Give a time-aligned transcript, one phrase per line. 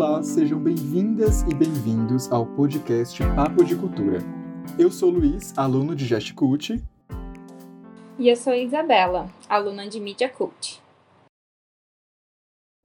[0.00, 4.20] Olá, sejam bem-vindas e bem-vindos ao podcast Papo de Cultura.
[4.78, 6.80] Eu sou Luiz, aluno de Gest Cult.
[8.16, 10.80] E eu sou Isabela, aluna de Media Cult.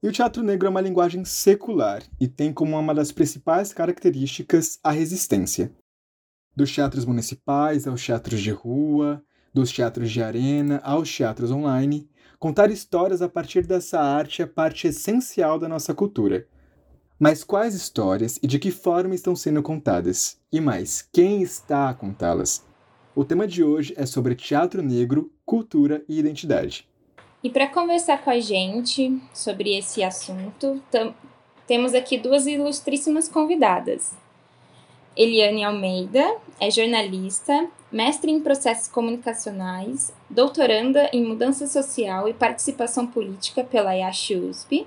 [0.01, 4.79] E o teatro negro é uma linguagem secular e tem como uma das principais características
[4.83, 5.71] a resistência.
[6.55, 9.23] Dos teatros municipais aos teatros de rua,
[9.53, 12.09] dos teatros de arena aos teatros online,
[12.39, 16.47] contar histórias a partir dessa arte é parte essencial da nossa cultura
[17.23, 20.37] mas quais histórias e de que forma estão sendo contadas?
[20.51, 22.65] E mais, quem está a contá-las?
[23.15, 26.85] O tema de hoje é sobre teatro negro, cultura e identidade.
[27.41, 30.83] E para conversar com a gente sobre esse assunto,
[31.65, 34.11] temos aqui duas ilustríssimas convidadas.
[35.15, 43.63] Eliane Almeida é jornalista, mestre em processos comunicacionais, doutoranda em mudança social e participação política
[43.63, 44.85] pela IASH USP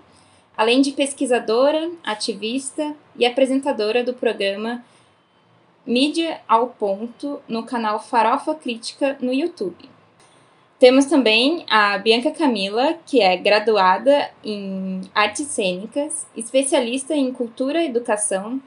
[0.57, 4.85] além de pesquisadora, ativista e apresentadora do programa
[5.87, 9.89] Mídia ao Ponto no canal Farofa Crítica no YouTube.
[10.79, 18.61] Temos também a Bianca Camila, que é graduada em artes cênicas, especialista em cultura educação,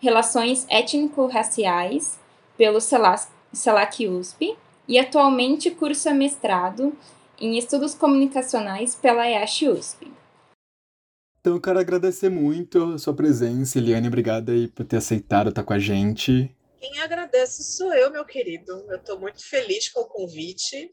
[0.00, 2.18] relações étnico-raciais
[2.56, 4.56] pelo CELAC USP
[4.88, 6.92] e atualmente cursa mestrado
[7.40, 10.13] em estudos comunicacionais pela EASH USP.
[11.44, 14.08] Então eu quero agradecer muito a sua presença, Eliane.
[14.08, 16.50] Obrigada aí por ter aceitado estar com a gente.
[16.80, 18.72] Quem agradece sou eu, meu querido.
[18.88, 20.90] Eu estou muito feliz com o convite,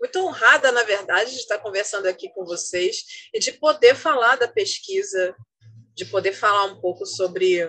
[0.00, 4.48] muito honrada, na verdade, de estar conversando aqui com vocês e de poder falar da
[4.48, 5.34] pesquisa,
[5.94, 7.62] de poder falar um pouco sobre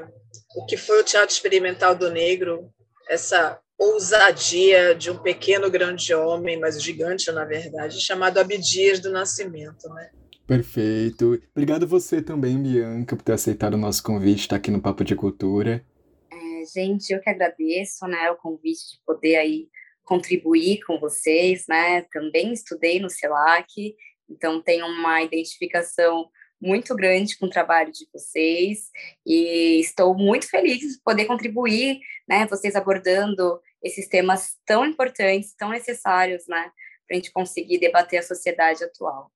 [0.56, 2.72] o que foi o Teatro Experimental do Negro,
[3.10, 9.90] essa ousadia de um pequeno grande homem, mas gigante, na verdade, chamado Abdias do Nascimento,
[9.90, 10.12] né?
[10.52, 11.42] Perfeito.
[11.52, 15.16] Obrigado você também, Bianca, por ter aceitado o nosso convite, estar aqui no Papo de
[15.16, 15.82] Cultura.
[16.30, 19.70] É, gente, eu que agradeço, né, o convite de poder aí
[20.04, 22.02] contribuir com vocês, né?
[22.12, 23.96] Também estudei no CELAC,
[24.30, 26.30] então tenho uma identificação
[26.60, 28.90] muito grande com o trabalho de vocês
[29.26, 32.46] e estou muito feliz de poder contribuir, né?
[32.46, 36.70] Vocês abordando esses temas tão importantes, tão necessários, né?
[37.08, 39.32] Para a gente conseguir debater a sociedade atual.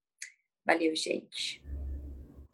[0.65, 1.61] Valeu, gente.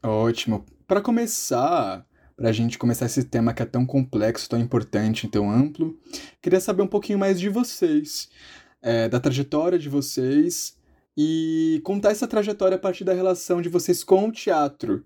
[0.04, 0.66] Ótimo.
[0.88, 2.06] Para começar,
[2.36, 5.98] para a gente começar esse tema que é tão complexo, tão importante, tão amplo,
[6.42, 8.30] queria saber um pouquinho mais de vocês,
[8.82, 10.78] é, da trajetória de vocês
[11.16, 15.06] e contar essa trajetória a partir da relação de vocês com o teatro.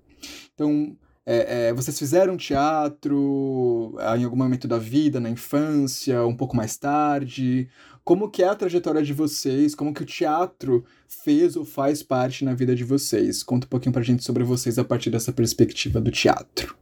[0.54, 6.56] Então, é, é, vocês fizeram teatro em algum momento da vida, na infância, um pouco
[6.56, 7.68] mais tarde?
[8.04, 9.74] Como que é a trajetória de vocês?
[9.74, 13.42] Como que o teatro fez ou faz parte na vida de vocês?
[13.42, 16.78] Conta um pouquinho pra gente sobre vocês a partir dessa perspectiva do teatro.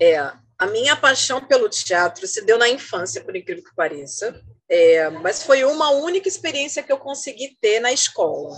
[0.00, 0.16] É,
[0.58, 4.40] a minha paixão pelo teatro se deu na infância, por incrível que pareça.
[4.66, 8.56] É, mas foi uma única experiência que eu consegui ter na escola.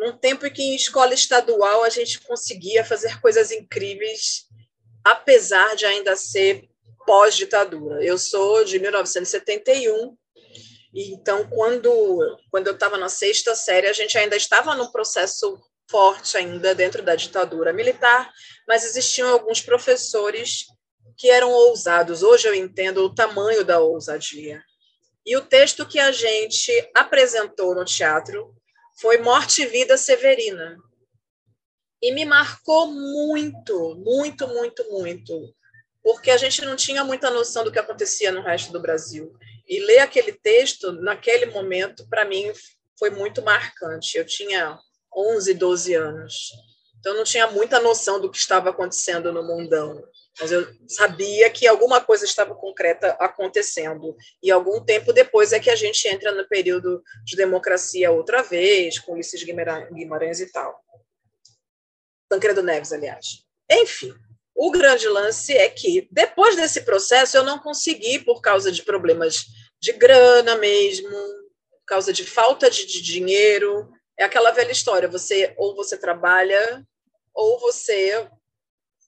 [0.00, 4.46] Num tempo em que em escola estadual a gente conseguia fazer coisas incríveis,
[5.04, 6.68] apesar de ainda ser
[7.06, 8.04] pós-ditadura.
[8.04, 10.16] Eu sou de 1971
[10.92, 16.36] então, quando, quando eu estava na sexta série, a gente ainda estava num processo forte
[16.36, 18.30] ainda dentro da ditadura militar,
[18.66, 20.66] mas existiam alguns professores
[21.16, 22.22] que eram ousados.
[22.22, 24.62] Hoje eu entendo o tamanho da ousadia.
[25.24, 28.54] E o texto que a gente apresentou no teatro
[29.00, 30.76] foi Morte e Vida Severina.
[32.02, 35.54] E me marcou muito, muito, muito, muito,
[36.02, 39.32] porque a gente não tinha muita noção do que acontecia no resto do Brasil.
[39.66, 42.52] E ler aquele texto, naquele momento, para mim,
[42.98, 44.18] foi muito marcante.
[44.18, 44.78] Eu tinha
[45.14, 46.50] 11, 12 anos.
[46.98, 50.02] Então, não tinha muita noção do que estava acontecendo no mundão.
[50.38, 54.16] Mas eu sabia que alguma coisa estava concreta acontecendo.
[54.42, 58.98] E algum tempo depois é que a gente entra no período de democracia outra vez,
[58.98, 60.78] com Ulisses Guimarães e tal.
[62.28, 63.44] Tancredo Neves, aliás.
[63.70, 64.14] Enfim,
[64.54, 69.46] o grande lance é que, depois desse processo, eu não consegui, por causa de problemas
[69.80, 73.90] de grana mesmo, por causa de falta de, de dinheiro.
[74.18, 76.86] É aquela velha história: você ou você trabalha
[77.34, 78.28] ou você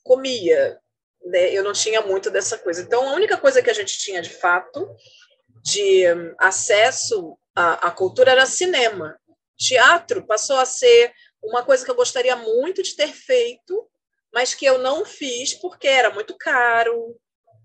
[0.02, 0.80] comia.
[1.24, 1.50] Né?
[1.52, 2.82] Eu não tinha muito dessa coisa.
[2.82, 4.88] Então, a única coisa que a gente tinha de fato
[5.62, 6.04] de
[6.38, 9.18] acesso à, à cultura era cinema.
[9.56, 13.88] Teatro passou a ser uma coisa que eu gostaria muito de ter feito,
[14.32, 17.16] mas que eu não fiz porque era muito caro,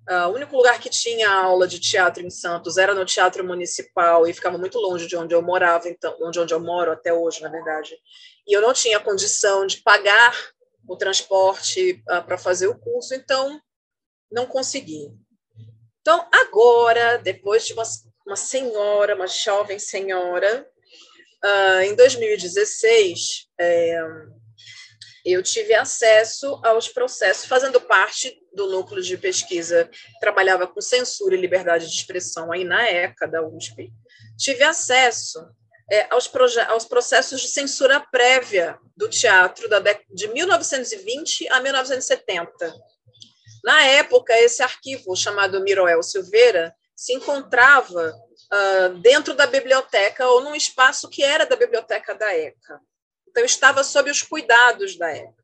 [0.09, 4.25] Uh, o único lugar que tinha aula de teatro em Santos era no Teatro Municipal
[4.25, 7.41] e ficava muito longe de onde eu morava, então, onde, onde eu moro até hoje,
[7.41, 7.93] na verdade.
[8.47, 10.33] E eu não tinha condição de pagar
[10.87, 13.61] o transporte uh, para fazer o curso, então
[14.31, 15.11] não consegui.
[16.01, 17.83] Então, agora, depois de uma,
[18.25, 20.65] uma senhora, uma jovem senhora,
[21.43, 24.01] uh, em 2016, é,
[25.25, 29.89] eu tive acesso aos processos, fazendo parte do núcleo de pesquisa,
[30.21, 33.91] trabalhava com censura e liberdade de expressão aí na ECA da USP,
[34.37, 35.39] tive acesso
[35.89, 36.29] é, aos,
[36.69, 39.79] aos, processos de censura prévia do teatro da
[40.09, 42.75] de 1920 a 1970.
[43.63, 48.13] Na época, esse arquivo, chamado Miroel Silveira, se encontrava
[48.53, 52.81] uh, dentro da biblioteca ou num espaço que era da biblioteca da ECA.
[53.27, 55.43] Então, estava sob os cuidados da ECA.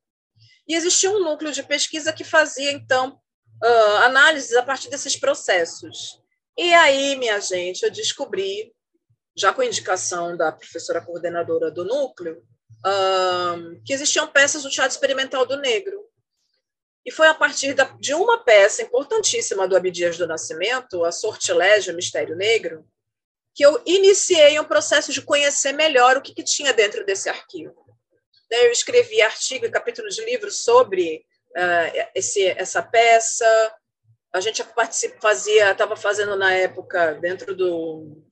[0.68, 3.20] E existia um núcleo de pesquisa que fazia, então,
[3.64, 6.20] uh, análises a partir desses processos.
[6.58, 8.74] E aí, minha gente, eu descobri
[9.36, 12.44] já com indicação da professora coordenadora do núcleo,
[13.86, 16.04] que existiam peças do Teatro Experimental do Negro.
[17.06, 21.96] E foi a partir da, de uma peça importantíssima do Abdias do Nascimento, a Sortilégio
[21.96, 22.86] Mistério Negro,
[23.54, 27.84] que eu iniciei um processo de conhecer melhor o que, que tinha dentro desse arquivo.
[28.50, 33.76] Eu escrevi artigo e capítulos de livros sobre uh, esse, essa peça.
[34.32, 34.64] A gente
[35.22, 38.24] fazia, estava fazendo na época dentro do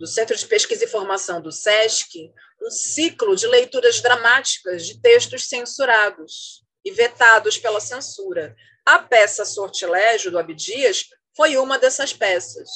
[0.00, 2.32] do Centro de Pesquisa e Formação do SESC,
[2.62, 8.56] um ciclo de leituras dramáticas de textos censurados e vetados pela censura.
[8.86, 11.04] A peça Sortilégio, do Abdias,
[11.36, 12.70] foi uma dessas peças.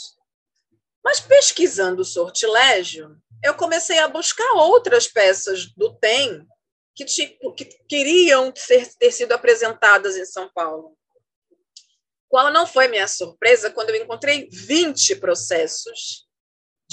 [1.02, 6.46] Mas pesquisando o Sortilégio, eu comecei a buscar outras peças do TEM
[6.94, 10.94] que, tipo, que queriam ser, ter sido apresentadas em São Paulo.
[12.28, 16.23] Qual não foi minha surpresa quando eu encontrei 20 processos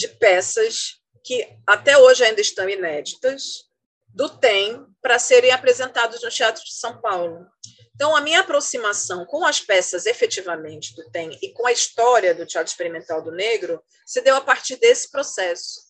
[0.02, 3.70] de peças que até hoje ainda estão inéditas
[4.10, 7.46] do TEM para serem apresentados no Teatro de São Paulo.
[7.94, 12.48] Então, a minha aproximação com as peças efetivamente do TEM e com a história do
[12.48, 15.82] Teatro Experimental do Negro se deu a partir desse processo,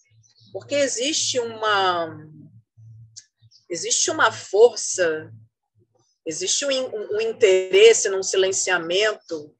[0.51, 2.13] porque existe uma
[3.69, 5.31] existe uma força,
[6.25, 9.55] existe um, um interesse num silenciamento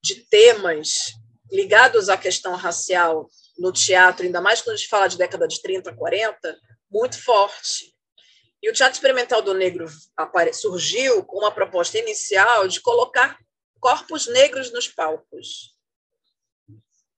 [0.00, 1.14] de temas
[1.50, 3.28] ligados à questão racial
[3.58, 6.58] no teatro, ainda mais quando a gente fala de década de 30, 40,
[6.90, 7.92] muito forte.
[8.62, 9.86] E o Teatro Experimental do Negro
[10.52, 13.38] surgiu com uma proposta inicial de colocar
[13.80, 15.74] corpos negros nos palcos.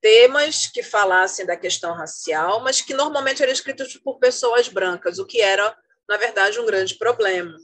[0.01, 5.25] Temas que falassem da questão racial, mas que normalmente eram escritos por pessoas brancas, o
[5.25, 5.77] que era,
[6.09, 7.55] na verdade, um grande problema.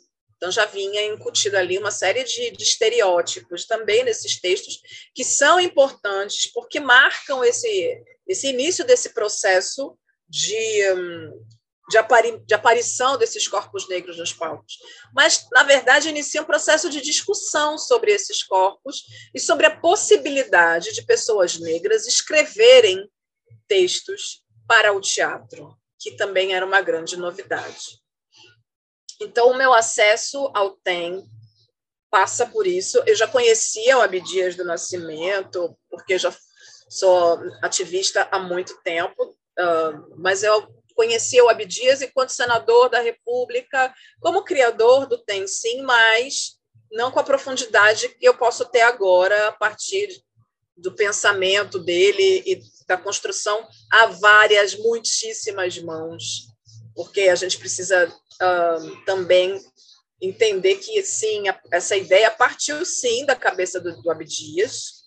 [0.42, 4.82] Então, já vinha incutido ali uma série de, de, estereótipos também nesses textos,
[5.14, 9.96] que são importantes porque marcam esse, esse início desse processo
[10.28, 11.46] de, hum,
[11.92, 14.80] de, apari, de aparição desses corpos negros nos palcos.
[15.14, 19.04] Mas, na verdade, inicia um processo de discussão sobre esses corpos
[19.36, 23.08] e sobre a possibilidade de pessoas negras escreverem
[23.68, 28.00] textos para o teatro, que também era uma grande novidade.
[29.22, 31.24] Então, o meu acesso ao TEM
[32.10, 33.02] passa por isso.
[33.06, 36.36] Eu já conhecia o Abdias do Nascimento, porque já
[36.90, 39.38] sou ativista há muito tempo,
[40.18, 46.58] mas eu conheci o Abdias enquanto senador da República, como criador do TEM, sim, mas
[46.92, 50.10] não com a profundidade que eu posso ter agora a partir
[50.75, 56.48] do pensamento dele e da construção a várias, muitíssimas mãos,
[56.94, 59.62] porque a gente precisa uh, também
[60.21, 65.01] entender que, sim, essa ideia partiu, sim, da cabeça do, do Abdias,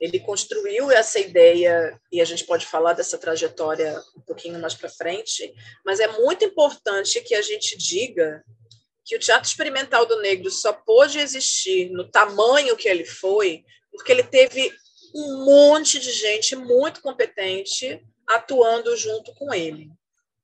[0.00, 4.88] ele construiu essa ideia, e a gente pode falar dessa trajetória um pouquinho mais para
[4.88, 5.54] frente,
[5.84, 8.42] mas é muito importante que a gente diga
[9.04, 14.10] que o Teatro Experimental do Negro só pôde existir no tamanho que ele foi, porque
[14.10, 14.72] ele teve
[15.14, 19.90] um monte de gente muito competente atuando junto com ele.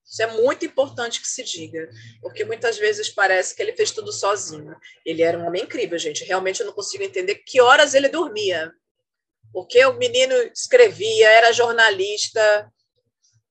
[0.08, 1.88] Isso é muito importante que se diga,
[2.22, 4.74] porque muitas vezes parece que ele fez tudo sozinho.
[5.04, 6.24] Ele era um homem incrível, gente.
[6.24, 8.72] Realmente eu não consigo entender que horas ele dormia
[9.52, 12.70] porque o menino escrevia, era jornalista,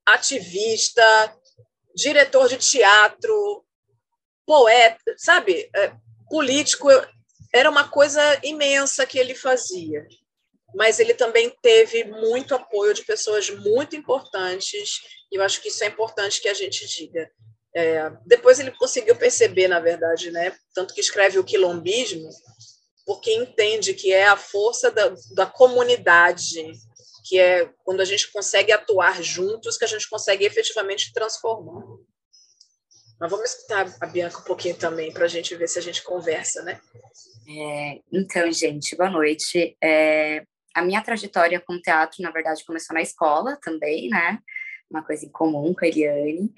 [0.06, 1.36] ativista,
[1.94, 3.64] diretor de teatro,
[4.46, 5.68] poeta, sabe?
[5.74, 5.92] É,
[6.30, 6.88] político.
[7.52, 10.06] Era uma coisa imensa que ele fazia.
[10.74, 15.00] Mas ele também teve muito apoio de pessoas muito importantes,
[15.30, 17.30] e eu acho que isso é importante que a gente diga.
[17.74, 20.56] É, depois ele conseguiu perceber, na verdade, né?
[20.74, 22.28] tanto que escreve o quilombismo,
[23.04, 26.72] porque entende que é a força da, da comunidade,
[27.24, 31.84] que é quando a gente consegue atuar juntos, que a gente consegue efetivamente transformar.
[33.20, 36.02] Mas vamos escutar a Bianca um pouquinho também, para a gente ver se a gente
[36.02, 36.80] conversa, né?
[37.48, 39.76] É, então, gente, boa noite.
[39.82, 40.44] É,
[40.74, 44.38] a minha trajetória com teatro, na verdade, começou na escola também, né?
[44.90, 46.52] Uma coisa em comum com a Eliane.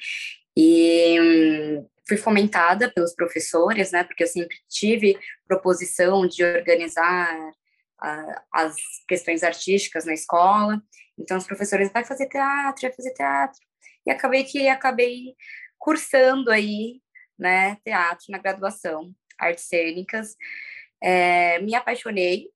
[0.56, 4.04] E hum, fui fomentada pelos professores, né?
[4.04, 7.50] Porque eu sempre tive proposição de organizar
[8.02, 8.74] uh, as
[9.06, 10.82] questões artísticas na escola.
[11.18, 13.60] Então, os professores vai fazer teatro, vai fazer teatro.
[14.06, 15.34] E acabei que acabei
[15.78, 17.00] cursando aí,
[17.38, 20.36] né, teatro na graduação, artes cênicas.
[21.02, 22.48] É, me apaixonei,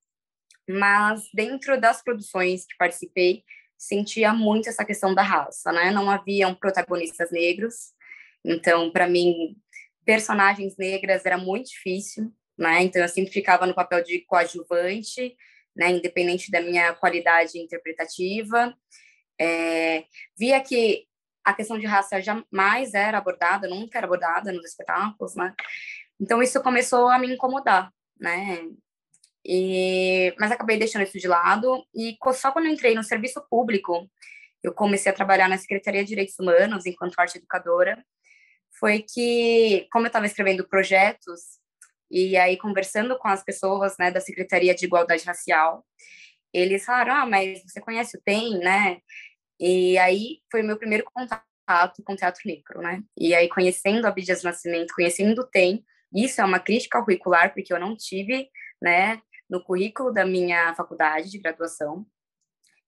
[0.68, 3.44] mas dentro das produções que participei,
[3.86, 5.90] sentia muito essa questão da raça, né?
[5.90, 7.92] Não haviam protagonistas negros,
[8.44, 9.56] então para mim
[10.04, 12.82] personagens negras era muito difícil, né?
[12.82, 15.36] Então eu sempre ficava no papel de coadjuvante,
[15.76, 15.90] né?
[15.90, 18.74] Independente da minha qualidade interpretativa.
[19.40, 20.04] É,
[20.38, 21.06] via que
[21.44, 25.54] a questão de raça jamais era abordada, nunca era abordada nos espetáculos, né?
[26.20, 28.60] Então isso começou a me incomodar, né?
[29.46, 34.10] E, mas acabei deixando isso de lado e só quando entrei no serviço público,
[34.62, 38.02] eu comecei a trabalhar na Secretaria de Direitos Humanos enquanto arte educadora,
[38.78, 41.40] foi que, como eu estava escrevendo projetos
[42.10, 45.84] e aí conversando com as pessoas, né, da Secretaria de Igualdade Racial,
[46.52, 48.98] eles falaram, ah, mas você conhece o TEM, né?
[49.58, 53.02] E aí foi o meu primeiro contato com o teatro negro, né?
[53.18, 55.84] E aí conhecendo a Abdias Nascimento, conhecendo o TEM,
[56.14, 58.48] isso é uma crítica curricular, porque eu não tive,
[58.80, 62.06] né, no currículo da minha faculdade de graduação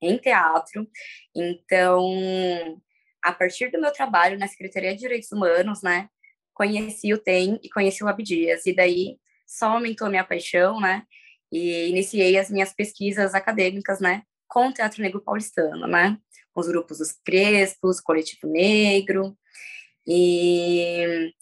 [0.01, 0.89] em teatro.
[1.35, 2.81] Então,
[3.23, 6.09] a partir do meu trabalho na Secretaria de Direitos Humanos, né,
[6.55, 11.03] conheci o TEM e conheci o Abdias, e daí só aumentou minha paixão, né,
[11.51, 16.19] e iniciei as minhas pesquisas acadêmicas, né, com o Teatro Negro Paulistano, né,
[16.53, 19.37] com os grupos Os Crespos, Coletivo Negro,
[20.07, 21.33] e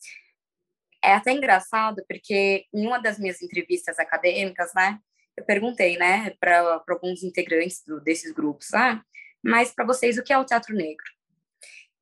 [1.04, 4.98] é até engraçado porque em uma das minhas entrevistas acadêmicas, né,
[5.36, 9.04] eu perguntei, né, para alguns integrantes do, desses grupos, ah,
[9.42, 11.04] mas para vocês o que é o teatro negro?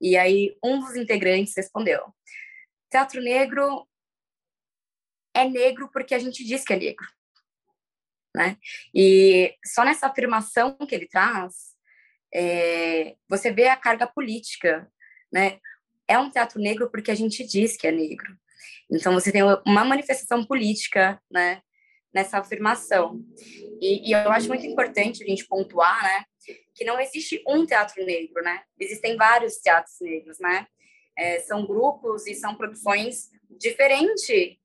[0.01, 2.15] E aí um dos integrantes respondeu:
[2.91, 3.89] teatro negro
[5.35, 7.07] é negro porque a gente diz que é negro,
[8.37, 8.57] né?
[8.95, 11.73] E só nessa afirmação que ele traz,
[12.33, 14.91] é, você vê a carga política,
[15.33, 15.59] né?
[16.07, 18.37] É um teatro negro porque a gente diz que é negro.
[18.91, 21.63] Então, você tem uma manifestação política, né,
[22.13, 23.21] nessa afirmação.
[23.81, 26.25] E, e, eu acho muito importante a gente pontuar, né,
[26.75, 28.63] que não existe um teatro negro, né?
[28.79, 30.67] Existem vários teatros negros, né?
[31.17, 34.57] É, são grupos e são produções diferentes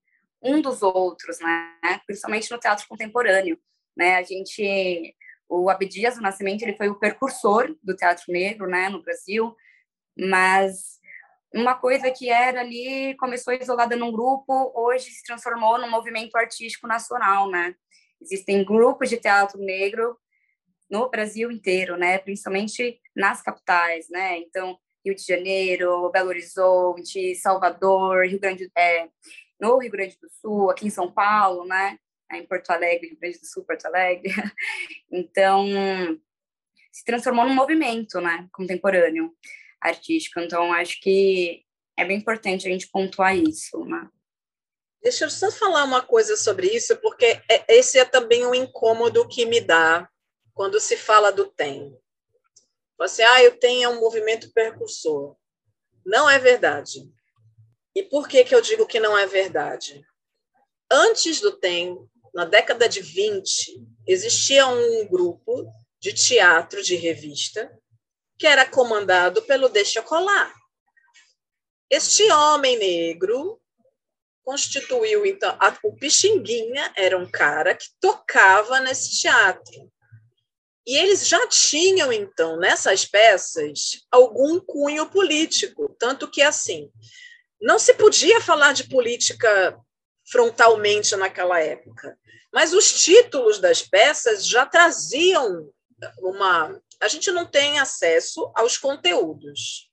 [0.41, 2.01] um dos outros, né?
[2.05, 3.59] Principalmente no teatro contemporâneo,
[3.95, 4.15] né?
[4.15, 5.15] A gente,
[5.49, 9.55] o Abdias do Nascimento, ele foi o precursor do teatro negro, né, no Brasil,
[10.17, 10.96] mas
[11.53, 16.87] uma coisa que era ali, começou isolada num grupo, hoje se transformou num movimento artístico
[16.87, 17.75] nacional, né?
[18.21, 20.17] Existem grupos de teatro negro
[20.89, 22.17] no Brasil inteiro, né?
[22.17, 24.39] Principalmente nas capitais, né?
[24.39, 29.07] Então, Rio de Janeiro, Belo Horizonte, Salvador, Rio Grande, é,
[29.59, 31.97] no Rio Grande do Sul, aqui em São Paulo, né?
[32.33, 34.31] Em Porto Alegre, Rio Grande do Sul, Porto Alegre.
[35.09, 35.65] Então,
[36.91, 38.47] se transformou num movimento, né?
[38.51, 39.33] Contemporâneo
[39.81, 40.39] artístico.
[40.39, 41.63] Então, acho que
[41.98, 44.07] é bem importante a gente pontuar isso, né?
[45.01, 49.27] Deixa eu só falar uma coisa sobre isso, porque é, esse é também um incômodo
[49.27, 50.10] que me dá
[50.53, 51.96] quando se fala do TEM.
[52.98, 55.36] Você, ah, eu tenho um movimento percursor.
[56.05, 57.10] Não é verdade.
[57.96, 60.03] E por que, que eu digo que não é verdade?
[60.91, 61.98] Antes do TEM,
[62.34, 65.69] na década de 20, existia um grupo
[66.00, 67.72] de teatro de revista
[68.38, 70.53] que era comandado pelo Deixa Colar.
[71.89, 73.60] Este homem negro
[74.44, 79.91] constituiu, então, a, o Pixinguinha era um cara que tocava nesse teatro.
[80.86, 85.94] E eles já tinham, então, nessas peças, algum cunho político.
[86.00, 86.89] Tanto que, assim,
[87.60, 89.77] não se podia falar de política
[90.32, 92.17] frontalmente naquela época,
[92.53, 95.70] mas os títulos das peças já traziam
[96.19, 99.89] uma a gente não tem acesso aos conteúdos.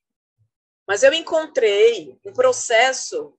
[0.86, 3.34] Mas eu encontrei um processo,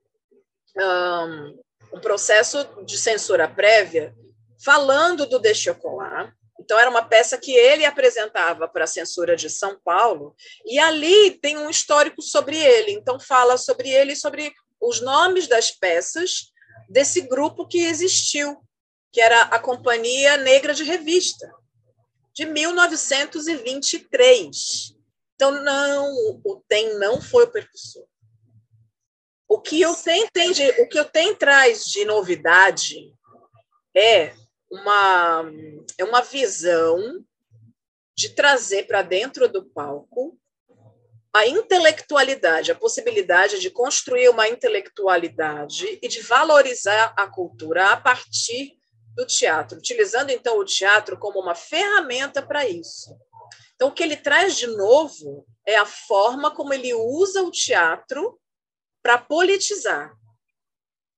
[0.77, 4.15] um, um processo de censura prévia
[4.63, 6.31] falando do Dechocolat.
[6.59, 11.31] Então, era uma peça que ele apresentava para a censura de São Paulo, e ali
[11.39, 12.91] tem um histórico sobre ele.
[12.91, 16.51] Então, fala sobre ele e sobre os nomes das peças
[16.89, 18.57] desse grupo que existiu,
[19.11, 21.51] que era a Companhia Negra de Revista
[22.35, 24.95] de 1923.
[25.35, 28.05] Então, não, o TEM não foi o percussor.
[29.47, 33.13] O que eu tenho, tem de, o que eu tenho traz de novidade
[33.95, 34.33] é
[34.69, 35.49] uma,
[35.97, 37.23] é uma visão
[38.17, 40.37] de trazer para dentro do palco
[41.33, 48.77] a intelectualidade, a possibilidade de construir uma intelectualidade e de valorizar a cultura a partir
[49.15, 53.15] do teatro, utilizando então o teatro como uma ferramenta para isso.
[53.75, 58.39] Então, o que ele traz de novo é a forma como ele usa o teatro
[59.01, 60.13] para politizar.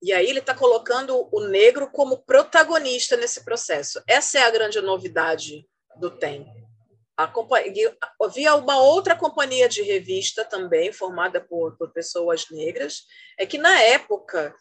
[0.01, 4.01] E aí ele está colocando o negro como protagonista nesse processo.
[4.07, 6.45] Essa é a grande novidade do TEM.
[8.21, 13.05] Havia uma outra companhia de revista também, formada por, por pessoas negras,
[13.39, 14.55] é que na época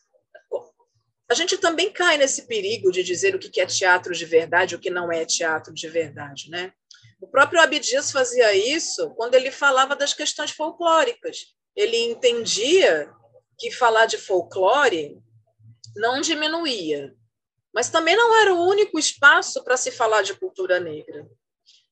[1.28, 4.76] a gente também cai nesse perigo de dizer o que é teatro de verdade e
[4.76, 6.72] o que não é teatro de verdade, né?
[7.20, 11.54] O próprio Abdias fazia isso quando ele falava das questões folclóricas.
[11.74, 13.10] Ele entendia
[13.58, 15.18] que falar de folclore
[15.96, 17.12] não diminuía,
[17.74, 21.26] mas também não era o único espaço para se falar de cultura negra.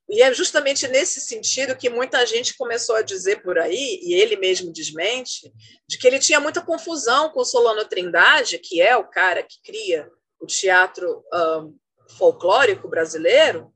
[0.09, 4.37] E é justamente nesse sentido que muita gente começou a dizer por aí, e ele
[4.37, 5.51] mesmo desmente,
[5.89, 10.11] de que ele tinha muita confusão com Solano Trindade, que é o cara que cria
[10.39, 11.75] o teatro um,
[12.19, 13.73] folclórico brasileiro,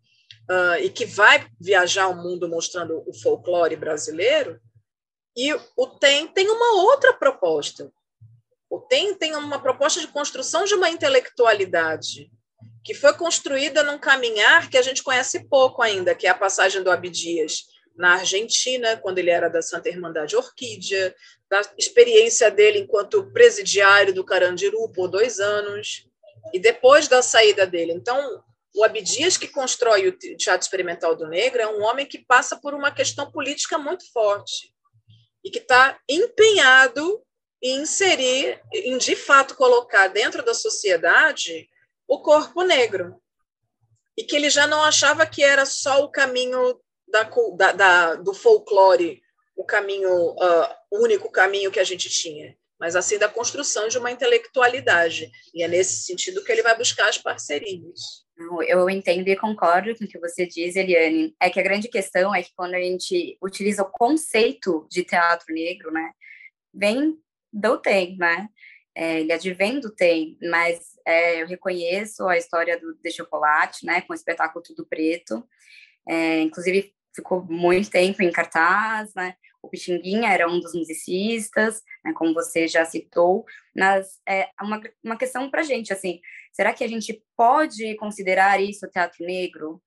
[0.51, 4.61] uh, e que vai viajar o mundo mostrando o folclore brasileiro.
[5.35, 7.91] E o TEM tem uma outra proposta.
[8.69, 12.31] O TEM tem uma proposta de construção de uma intelectualidade
[12.85, 16.83] que foi construída num caminhar que a gente conhece pouco ainda, que é a passagem
[16.83, 17.67] do Abdias
[17.97, 21.15] na Argentina, quando ele era da Santa Irmandade Orquídea,
[21.51, 26.07] da experiência dele enquanto presidiário do Carandiru por dois anos,
[26.53, 27.93] e depois da saída dele.
[27.93, 28.43] Então,
[28.75, 32.75] o Abdias, que constrói o Teatro Experimental do Negro, é um homem que passa por
[32.75, 34.73] uma questão política muito forte
[35.45, 37.23] e que está empenhado
[37.61, 41.69] em inserir, em de fato colocar dentro da sociedade
[42.09, 43.21] o corpo negro.
[44.17, 47.23] E que ele já não achava que era só o caminho da,
[47.57, 49.23] da, da do folclore,
[49.55, 54.11] o caminho, uh, único caminho que a gente tinha, mas assim da construção de uma
[54.11, 55.31] intelectualidade.
[55.55, 58.27] E é nesse sentido que ele vai buscar as parcerias.
[58.69, 61.35] Eu entendo e concordo com o que você diz, Eliane.
[61.41, 65.53] É que a grande questão é que quando a gente utiliza o conceito de teatro
[65.53, 66.13] negro, né,
[66.73, 67.19] vem
[67.53, 68.49] do TEM, né?
[69.01, 74.01] É, ele advém do TEM, mas é, eu reconheço a história do de chocolate, né,
[74.01, 75.47] com o espetáculo Tudo Preto.
[76.09, 79.37] É, inclusive ficou muito tempo em cartaz, né?
[79.63, 83.45] O Pixinguinha era um dos musicistas, né, como você já citou,
[83.77, 86.21] mas é uma, uma questão para a gente, assim,
[86.53, 89.81] será que a gente pode considerar isso teatro negro?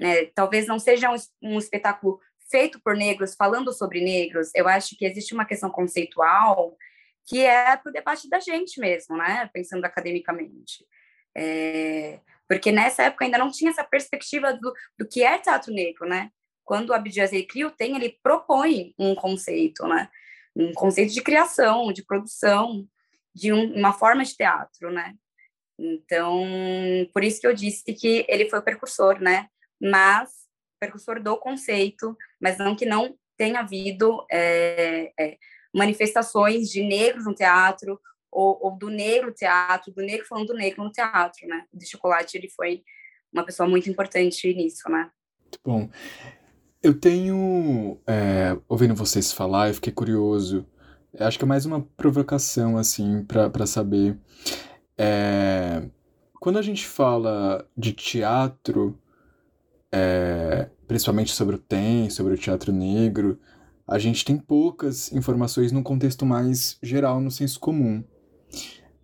[0.00, 0.26] Né?
[0.34, 2.18] Talvez não seja um, um espetáculo
[2.50, 6.76] feito por negros, falando sobre negros, eu acho que existe uma questão conceitual
[7.28, 9.50] que é para o debate da gente mesmo, né?
[9.52, 10.86] Pensando academicamente.
[11.36, 16.08] É, porque nessa época ainda não tinha essa perspectiva do, do que é teatro negro,
[16.08, 16.30] né?
[16.64, 20.08] Quando o Abdias cria o TEM, ele propõe um conceito, né?
[20.56, 22.88] Um conceito de criação, de produção,
[23.34, 25.14] de um, uma forma de teatro, né?
[25.78, 26.42] Então,
[27.12, 29.48] por isso que eu disse que ele foi o precursor, né?
[29.80, 30.30] Mas,
[30.80, 35.36] precursor do conceito, mas não que não tenha havido é, é,
[35.78, 37.98] manifestações de negros no teatro,
[38.30, 41.64] ou, ou, do negro teatro, do negro falando do negro no teatro, né?
[41.72, 42.82] O de Chocolate, ele foi
[43.32, 45.10] uma pessoa muito importante nisso, né?
[45.40, 45.88] Muito bom.
[46.82, 50.66] Eu tenho, é, ouvindo vocês falar, eu fiquei curioso.
[51.18, 54.18] Acho que é mais uma provocação, assim, para saber.
[54.96, 55.88] É,
[56.38, 58.98] quando a gente fala de teatro,
[59.92, 63.40] é, principalmente sobre o TEM, sobre o teatro negro,
[63.88, 68.04] a gente tem poucas informações num contexto mais geral, no senso comum.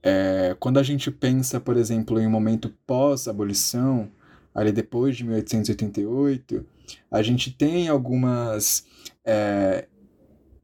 [0.03, 4.11] É, quando a gente pensa, por exemplo, em um momento pós-abolição,
[4.55, 6.67] ali depois de 1888,
[7.11, 8.85] a gente tem algumas,
[9.25, 9.89] é,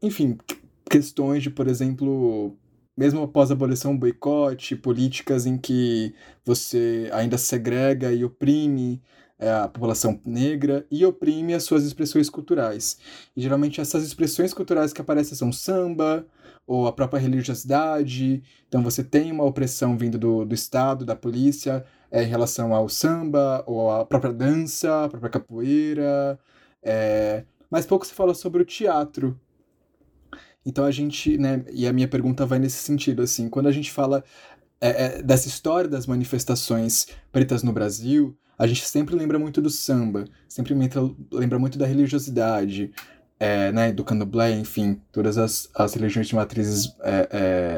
[0.03, 0.37] enfim,
[0.91, 2.55] questões de, por exemplo,
[2.95, 9.01] mesmo após a abolição, boicote, políticas em que você ainda segrega e oprime
[9.49, 12.99] a população negra e oprime as suas expressões culturais.
[13.37, 16.27] E geralmente essas expressões culturais que aparecem são samba
[16.67, 18.43] ou a própria religiosidade.
[18.69, 22.89] Então você tem uma opressão vindo do, do Estado, da polícia, é, em relação ao
[22.89, 26.39] samba ou à própria dança, a própria capoeira.
[26.83, 27.45] É...
[27.71, 29.39] Mas pouco se fala sobre o teatro.
[30.67, 33.91] Então a gente, né, e a minha pergunta vai nesse sentido, assim, quando a gente
[33.91, 34.23] fala
[34.81, 39.71] é, é, dessa história das manifestações pretas no Brasil, a gente sempre lembra muito do
[39.71, 40.75] samba, sempre
[41.33, 42.93] lembra muito da religiosidade.
[43.41, 47.29] é, né, do candomblé, enfim, todas as, as religiões de matrizes é,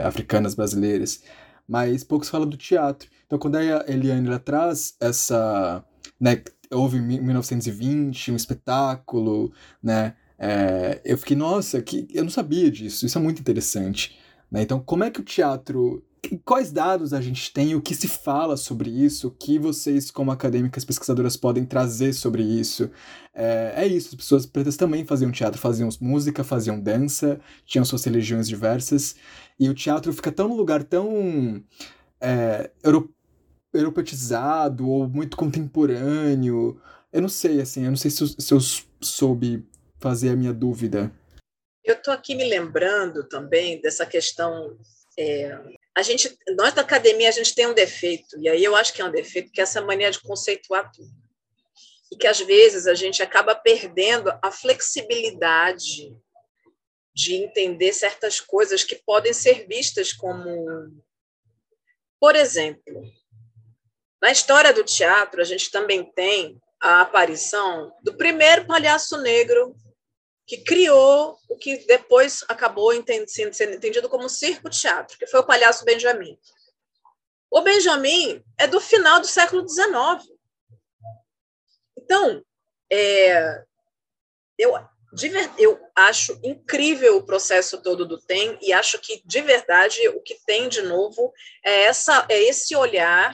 [0.01, 1.23] é, africanas brasileiras,
[1.69, 3.09] mas poucos falam do teatro.
[3.25, 5.85] Então, quando a Eliane traz essa,
[6.21, 12.69] né, houve em 1920 um espetáculo, né, é, eu fiquei, nossa, que, eu não sabia
[12.69, 14.19] disso, isso é muito interessante.
[14.51, 14.63] Né?
[14.63, 16.03] Então, como é que o teatro
[16.45, 20.31] quais dados a gente tem, o que se fala sobre isso, o que vocês, como
[20.31, 22.91] acadêmicas pesquisadoras, podem trazer sobre isso.
[23.35, 28.05] É, é, isso, as pessoas pretas também faziam teatro, faziam música, faziam dança, tinham suas
[28.05, 29.17] religiões diversas,
[29.59, 31.63] e o teatro fica tão num lugar tão
[32.21, 33.13] é, euro,
[33.73, 36.81] europeizado ou muito contemporâneo.
[37.13, 38.61] Eu não sei, assim, eu não sei se, se eu
[39.01, 39.67] soube
[39.99, 41.13] fazer a minha dúvida.
[41.85, 44.77] Eu estou aqui me lembrando também dessa questão
[45.19, 45.59] é,
[45.95, 49.03] a gente, nós da academia, a gente tem um defeito, e aí eu acho que
[49.03, 51.11] é um defeito, que é essa mania de conceituar tudo.
[52.11, 56.15] E que às vezes a gente acaba perdendo a flexibilidade
[57.15, 61.03] de entender certas coisas que podem ser vistas como.
[62.19, 63.03] Por exemplo,
[64.21, 69.75] na história do teatro, a gente também tem a aparição do primeiro palhaço negro
[70.53, 72.93] que criou o que depois acabou
[73.27, 76.39] sendo entendido como circo-teatro, que foi o palhaço Benjamin.
[77.51, 80.31] O Benjamin é do final do século XIX.
[81.97, 82.45] Então,
[82.91, 83.65] é,
[84.59, 84.75] eu,
[85.57, 90.35] eu acho incrível o processo todo do TEM e acho que, de verdade, o que
[90.45, 91.33] tem de novo
[91.65, 93.33] é, essa, é esse olhar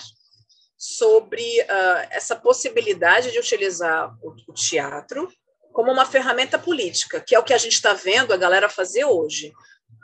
[0.77, 5.29] sobre uh, essa possibilidade de utilizar o, o teatro
[5.79, 9.05] como uma ferramenta política, que é o que a gente está vendo a galera fazer
[9.05, 9.53] hoje.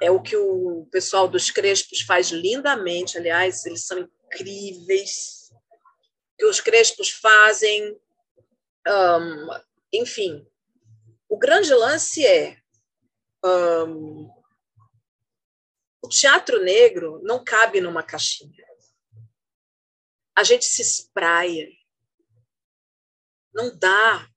[0.01, 5.51] É o que o pessoal dos Crespos faz lindamente, aliás, eles são incríveis.
[5.51, 8.01] O que os Crespos fazem.
[8.87, 9.49] Um,
[9.93, 10.47] enfim,
[11.29, 12.57] o grande lance é.
[13.45, 14.31] Um,
[16.01, 18.65] o teatro negro não cabe numa caixinha.
[20.39, 21.67] A gente se espraia.
[23.53, 24.29] Não dá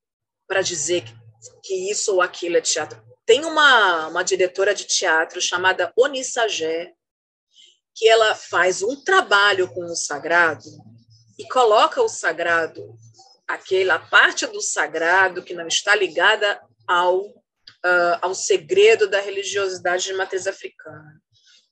[0.48, 1.27] para dizer que
[1.70, 3.02] isso ou aquilo é teatro.
[3.26, 6.94] Tem uma, uma diretora de teatro chamada Onissagé,
[7.94, 10.70] que ela faz um trabalho com o sagrado
[11.38, 12.96] e coloca o sagrado,
[13.48, 20.14] aquela parte do sagrado que não está ligada ao, uh, ao segredo da religiosidade de
[20.14, 21.22] matriz africana.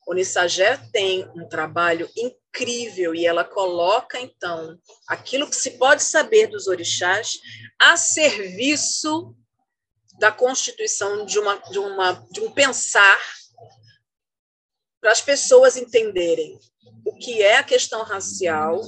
[0.06, 6.68] Onissagé tem um trabalho incrível e ela coloca, então, aquilo que se pode saber dos
[6.68, 7.32] orixás
[7.78, 9.34] a serviço
[10.18, 13.20] da constituição de, uma, de, uma, de um pensar
[15.00, 16.58] para as pessoas entenderem
[17.04, 18.80] o que é a questão racial.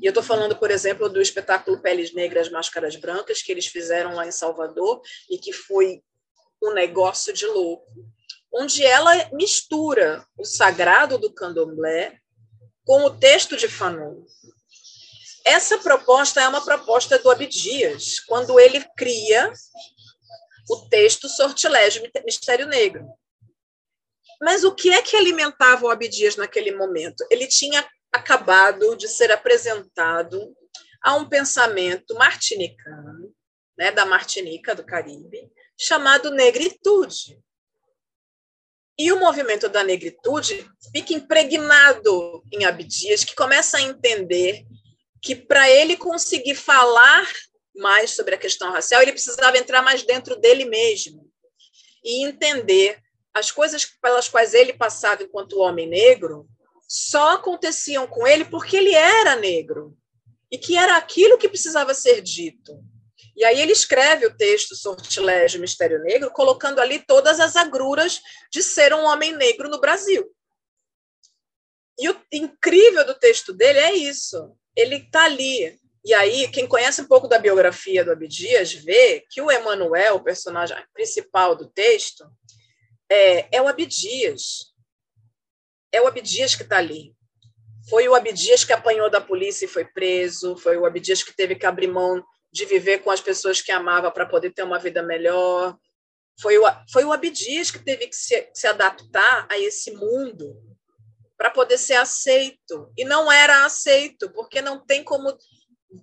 [0.00, 4.14] E eu estou falando, por exemplo, do espetáculo Peles Negras, Máscaras Brancas, que eles fizeram
[4.14, 6.02] lá em Salvador e que foi
[6.62, 7.86] um negócio de louco,
[8.52, 12.18] onde ela mistura o sagrado do candomblé
[12.84, 14.22] com o texto de Fanon.
[15.44, 19.52] Essa proposta é uma proposta do Abdias, quando ele cria
[20.68, 23.08] o texto Sortilégio Mistério Negro.
[24.40, 27.26] Mas o que é que alimentava o Abdias naquele momento?
[27.30, 30.54] Ele tinha acabado de ser apresentado
[31.02, 33.34] a um pensamento martinicano,
[33.76, 37.40] né, da Martinica, do Caribe, chamado negritude.
[38.98, 44.64] E o movimento da negritude fica impregnado em Abdias, que começa a entender
[45.22, 47.28] que para ele conseguir falar
[47.78, 51.30] mais sobre a questão racial, ele precisava entrar mais dentro dele mesmo
[52.04, 53.00] e entender
[53.32, 56.48] as coisas pelas quais ele passava enquanto homem negro
[56.88, 59.96] só aconteciam com ele porque ele era negro
[60.50, 62.82] e que era aquilo que precisava ser dito.
[63.36, 68.62] E aí ele escreve o texto Sortilégio Mistério Negro, colocando ali todas as agruras de
[68.62, 70.28] ser um homem negro no Brasil.
[71.98, 74.56] E o incrível do texto dele é isso.
[74.74, 79.42] Ele está ali e aí, quem conhece um pouco da biografia do Abdias, vê que
[79.42, 82.24] o Emanuel, o personagem principal do texto,
[83.10, 84.72] é, é o Abdias.
[85.92, 87.14] É o Abdias que está ali.
[87.90, 91.54] Foi o Abdias que apanhou da polícia e foi preso, foi o Abdias que teve
[91.54, 95.02] que abrir mão de viver com as pessoas que amava para poder ter uma vida
[95.02, 95.76] melhor.
[96.40, 100.56] Foi o, foi o Abdias que teve que se, se adaptar a esse mundo
[101.36, 102.90] para poder ser aceito.
[102.96, 105.36] E não era aceito, porque não tem como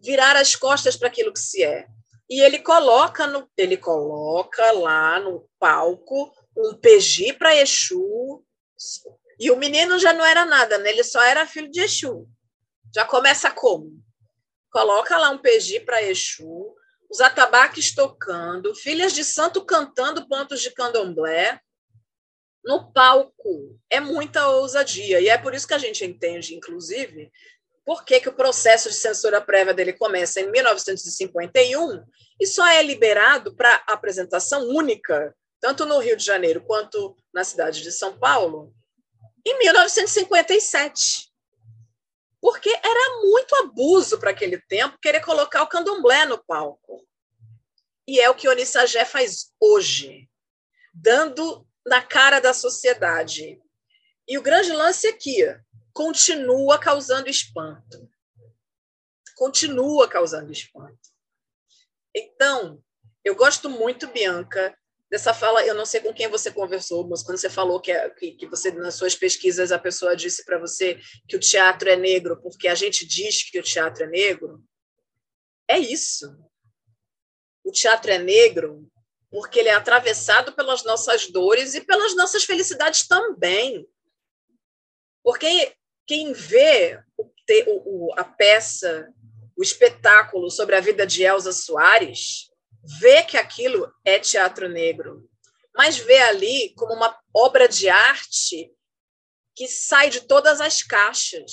[0.01, 1.87] virar as costas para aquilo que se é.
[2.29, 8.43] E ele coloca no, ele coloca lá no palco um PG para Exu.
[9.39, 10.89] E o menino já não era nada, né?
[10.89, 12.27] ele só era filho de Exu.
[12.93, 13.91] Já começa como?
[14.71, 16.73] Coloca lá um PG para Exu,
[17.09, 21.59] os atabaques tocando, filhas de santo cantando pontos de candomblé
[22.63, 23.79] no palco.
[23.89, 25.21] É muita ousadia.
[25.21, 27.31] E é por isso que a gente entende, inclusive,
[27.85, 32.03] por que, que o processo de censura prévia dele começa em 1951
[32.39, 37.81] e só é liberado para apresentação única, tanto no Rio de Janeiro quanto na cidade
[37.83, 38.73] de São Paulo,
[39.45, 41.35] em 1957
[42.45, 47.03] porque era muito abuso para aquele tempo querer colocar o candomblé no palco.
[48.07, 50.29] E é o que Onissagé faz hoje,
[50.93, 53.59] dando na cara da sociedade.
[54.27, 55.43] E o grande lance aqui
[55.95, 58.11] continua causando espanto.
[59.37, 61.09] Continua causando espanto.
[62.13, 62.83] Então,
[63.23, 64.77] eu gosto muito, Bianca,
[65.09, 68.09] dessa fala, eu não sei com quem você conversou, mas quando você falou que, é,
[68.09, 71.95] que, que você, nas suas pesquisas, a pessoa disse para você que o teatro é
[71.95, 74.61] negro porque a gente diz que o teatro é negro,
[75.65, 76.37] é isso.
[77.63, 78.85] O teatro é negro
[79.31, 83.87] porque ele é atravessado pelas nossas dores e pelas nossas felicidades também.
[85.23, 85.75] Porque
[86.07, 89.11] quem vê o, o, a peça,
[89.57, 92.49] o espetáculo sobre a vida de Elza Soares,
[92.99, 95.27] vê que aquilo é teatro negro,
[95.75, 98.71] mas vê ali como uma obra de arte
[99.55, 101.51] que sai de todas as caixas.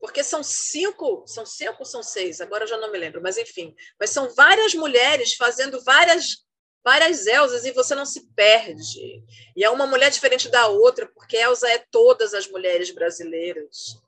[0.00, 3.36] Porque são cinco, são cinco ou são seis, agora eu já não me lembro, mas
[3.36, 3.74] enfim.
[3.98, 6.46] Mas são várias mulheres fazendo várias
[6.84, 9.22] várias Elsas e você não se perde.
[9.56, 13.98] E é uma mulher diferente da outra, porque Elsa é todas as mulheres brasileiras.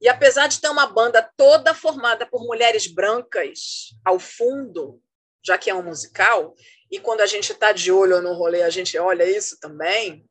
[0.00, 5.02] E apesar de ter uma banda toda formada por mulheres brancas ao fundo,
[5.44, 6.54] já que é um musical,
[6.90, 10.24] e quando a gente está de olho no rolê, a gente olha isso também.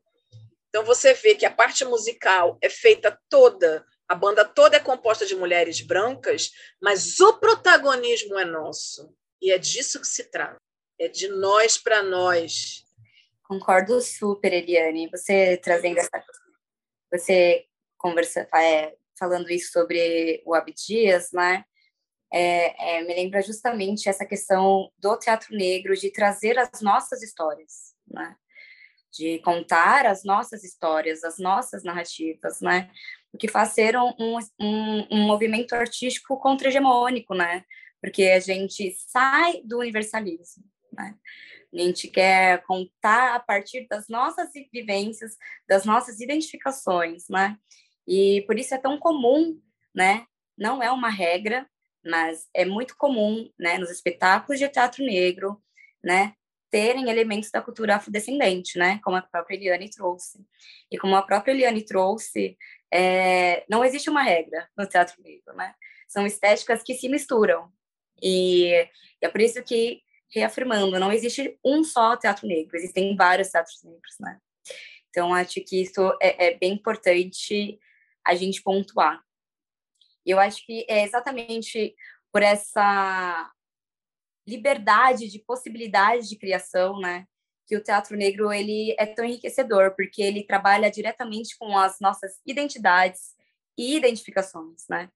[0.68, 5.26] Então você vê que a parte musical é feita toda, a banda toda é composta
[5.26, 9.14] de mulheres brancas, mas o protagonismo é nosso.
[9.40, 10.58] E é disso que se trata.
[10.98, 12.84] É de nós para nós.
[13.44, 15.08] Concordo super, Eliane.
[15.10, 16.24] Você trazendo essa
[17.10, 17.64] você
[17.96, 21.64] conversa, é, falando isso sobre o Abdias, né?
[22.32, 27.94] é, é, me lembra justamente essa questão do teatro negro, de trazer as nossas histórias,
[28.06, 28.36] né?
[29.10, 32.90] de contar as nossas histórias, as nossas narrativas, né?
[33.32, 34.12] O que faz ser um,
[34.60, 37.64] um, um movimento artístico contra-hegemônico, né?
[38.02, 40.62] Porque a gente sai do universalismo,
[40.98, 41.14] né?
[41.72, 45.36] A gente quer contar a partir das nossas vivências,
[45.68, 47.56] das nossas identificações, né?
[48.06, 49.60] E por isso é tão comum,
[49.94, 50.26] né?
[50.56, 51.68] Não é uma regra,
[52.04, 55.62] mas é muito comum, né, nos espetáculos de teatro negro,
[56.02, 56.32] né,
[56.70, 60.44] terem elementos da cultura afrodescendente, né, como a própria Eliane trouxe.
[60.90, 62.56] E como a própria Eliane trouxe,
[62.92, 65.74] é, não existe uma regra no teatro negro, né?
[66.06, 67.70] São estéticas que se misturam.
[68.22, 68.88] E,
[69.20, 74.16] é por isso que, reafirmando, não existe um só teatro negro, existem vários teatros negros,
[74.20, 74.38] né?
[75.08, 77.78] Então, acho que isso é, é bem importante
[78.24, 79.22] a gente pontuar.
[80.24, 81.94] Eu acho que é exatamente
[82.30, 83.50] por essa
[84.46, 87.26] liberdade de possibilidade de criação, né,
[87.66, 92.40] que o teatro negro ele é tão enriquecedor, porque ele trabalha diretamente com as nossas
[92.46, 93.34] identidades
[93.76, 95.10] e identificações, né?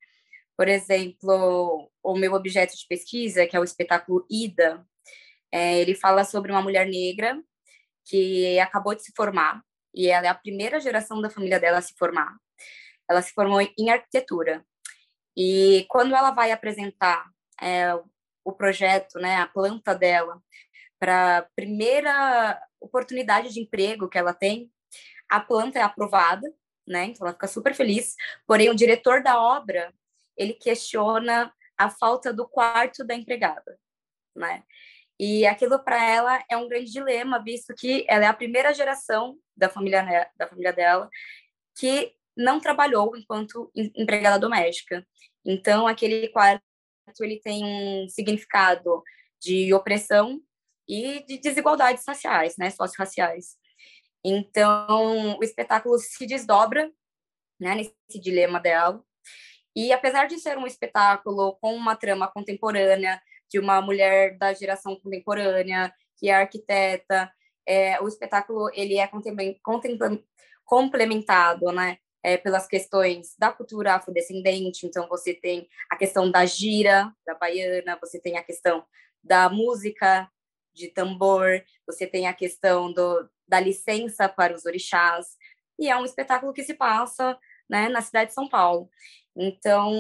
[0.55, 4.87] Por exemplo, o meu objeto de pesquisa, que é o espetáculo Ida,
[5.53, 7.41] é, ele fala sobre uma mulher negra
[8.05, 9.63] que acabou de se formar
[9.95, 12.37] e ela é a primeira geração da família dela a se formar.
[13.09, 14.65] Ela se formou em arquitetura
[15.37, 17.95] e quando ela vai apresentar é,
[18.45, 20.43] o projeto, né, a planta dela,
[20.99, 24.71] para primeira oportunidade de emprego que ela tem,
[25.29, 26.53] a planta é aprovada,
[26.87, 27.07] né?
[27.07, 28.15] Então ela fica super feliz.
[28.47, 29.93] Porém, o diretor da obra
[30.37, 33.79] ele questiona a falta do quarto da empregada,
[34.35, 34.63] né?
[35.25, 39.39] E aquilo para ela é um grande dilema, visto que ela é a primeira geração
[39.57, 41.09] da família da família dela
[41.79, 45.07] que não trabalhou enquanto empregada doméstica.
[45.45, 46.61] Então, aquele quarto
[47.21, 49.01] ele tem um significado
[49.41, 50.41] de opressão
[50.89, 53.57] e de desigualdades raciais, né, socio-raciais.
[54.25, 56.91] Então, o espetáculo se desdobra
[57.61, 59.01] né, nesse dilema dela.
[59.77, 64.97] E apesar de ser um espetáculo com uma trama contemporânea, de uma mulher da geração
[64.97, 67.31] contemporânea, que é arquiteta,
[67.67, 69.09] é, o espetáculo ele é
[70.65, 77.15] complementado né, é, pelas questões da cultura afrodescendente, então você tem a questão da gira,
[77.27, 78.85] da baiana, você tem a questão
[79.23, 80.29] da música
[80.73, 85.37] de tambor, você tem a questão do, da licença para os orixás,
[85.79, 87.39] e é um espetáculo que se passa
[87.69, 88.89] né, na cidade de São Paulo.
[89.37, 89.93] Então,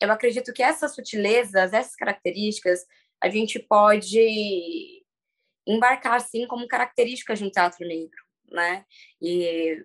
[0.00, 2.84] eu acredito que essas sutilezas, essas características,
[3.22, 5.02] a gente pode
[5.66, 8.18] embarcar assim como características de um teatro negro,
[8.50, 8.84] né?
[9.20, 9.84] E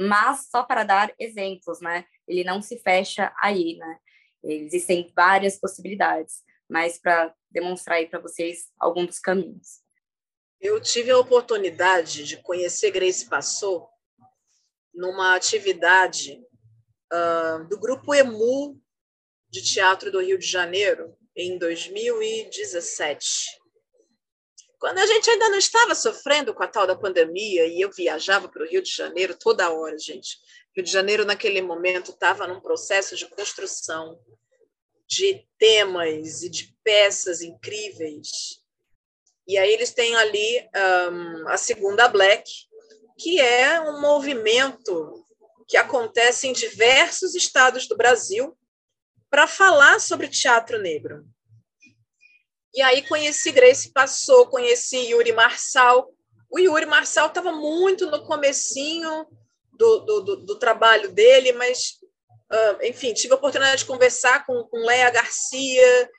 [0.00, 2.04] mas só para dar exemplos, né?
[2.26, 3.98] Ele não se fecha aí, né?
[4.44, 9.80] Existem várias possibilidades, mas para demonstrar aí para vocês alguns dos caminhos.
[10.60, 13.88] Eu tive a oportunidade de conhecer Grace Passou
[14.94, 16.40] numa atividade
[17.12, 18.80] uh, do grupo EMU
[19.50, 23.58] de teatro do Rio de Janeiro em 2017.
[24.78, 28.48] Quando a gente ainda não estava sofrendo com a tal da pandemia e eu viajava
[28.48, 30.38] para o Rio de Janeiro toda hora, gente.
[30.74, 34.20] Rio de Janeiro, naquele momento, estava num processo de construção
[35.08, 38.62] de temas e de peças incríveis.
[39.46, 40.68] E aí eles têm ali
[41.10, 42.48] um, a Segunda Black,
[43.18, 45.24] que é um movimento
[45.68, 48.56] que acontece em diversos estados do Brasil
[49.30, 51.26] para falar sobre teatro negro.
[52.74, 56.10] E aí conheci Grace Passou, conheci Yuri Marçal.
[56.50, 59.26] O Yuri Marçal estava muito no comecinho
[59.72, 61.98] do, do, do, do trabalho dele, mas,
[62.50, 66.10] uh, enfim, tive a oportunidade de conversar com, com Leia Garcia,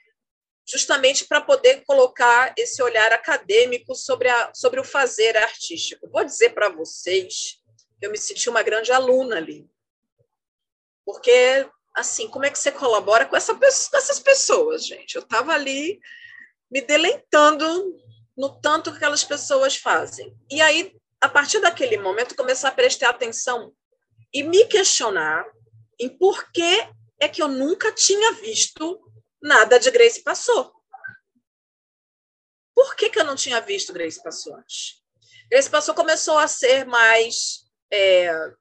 [0.67, 6.07] justamente para poder colocar esse olhar acadêmico sobre, a, sobre o fazer artístico.
[6.09, 7.58] Vou dizer para vocês
[8.01, 9.69] eu me senti uma grande aluna ali.
[11.05, 15.15] Porque, assim, como é que você colabora com, essa, com essas pessoas, gente?
[15.15, 15.99] Eu estava ali
[16.69, 17.99] me deleitando
[18.37, 20.37] no tanto que aquelas pessoas fazem.
[20.49, 23.73] E aí, a partir daquele momento, começar a prestar atenção
[24.33, 25.45] e me questionar
[25.99, 26.87] em por que
[27.19, 29.01] é que eu nunca tinha visto
[29.41, 30.73] nada de Grace Passou.
[32.73, 35.03] Por que, que eu não tinha visto Grace Passou antes?
[35.51, 37.65] Grace Passou começou a ser mais.
[37.91, 38.51] É,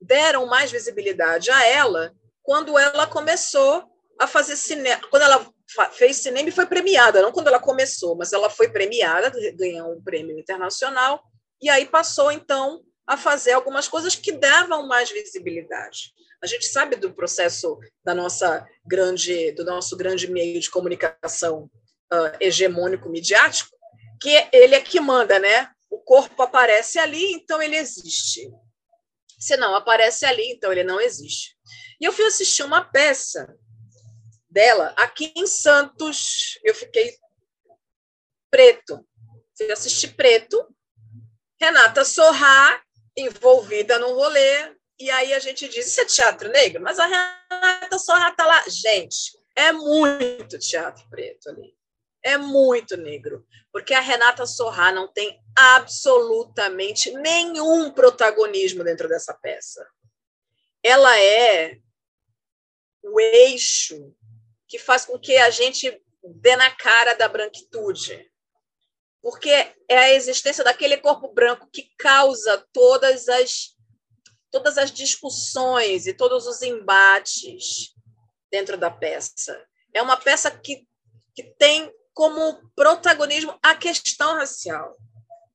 [0.00, 3.84] deram mais visibilidade a ela quando ela começou
[4.18, 5.00] a fazer cinema.
[5.10, 5.46] Quando ela
[5.92, 10.02] fez cinema e foi premiada, não quando ela começou, mas ela foi premiada, ganhou um
[10.02, 11.22] prêmio internacional,
[11.60, 16.12] e aí passou, então, a fazer algumas coisas que davam mais visibilidade.
[16.42, 21.70] A gente sabe do processo da nossa grande, do nosso grande meio de comunicação
[22.12, 23.76] uh, hegemônico midiático,
[24.20, 25.68] que ele é que manda, né?
[25.92, 28.50] O corpo aparece ali, então ele existe.
[29.38, 31.54] Se não aparece ali, então ele não existe.
[32.00, 33.54] E eu fui assistir uma peça
[34.48, 36.58] dela aqui em Santos.
[36.64, 37.14] Eu fiquei
[38.50, 39.06] preto.
[39.54, 40.66] Fui assistir preto.
[41.60, 42.82] Renata Sorrá
[43.14, 44.74] envolvida no rolê.
[44.98, 46.82] E aí a gente diz: Isso é teatro negro?
[46.82, 48.64] Mas a Renata Sorrá está lá.
[48.66, 51.76] Gente, é muito teatro preto ali.
[52.22, 53.46] É muito negro.
[53.72, 59.86] Porque a Renata Sorrá não tem absolutamente nenhum protagonismo dentro dessa peça.
[60.82, 61.78] Ela é
[63.02, 64.14] o eixo
[64.68, 68.30] que faz com que a gente dê na cara da branquitude.
[69.20, 69.50] Porque
[69.88, 73.72] é a existência daquele corpo branco que causa todas as
[74.50, 77.94] todas as discussões e todos os embates
[78.50, 79.66] dentro da peça.
[79.94, 80.86] É uma peça que,
[81.34, 84.96] que tem como protagonismo a questão racial.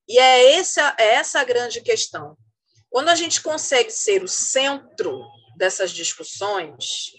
[0.07, 2.37] E é essa, é essa a grande questão.
[2.89, 5.21] Quando a gente consegue ser o centro
[5.57, 7.11] dessas discussões,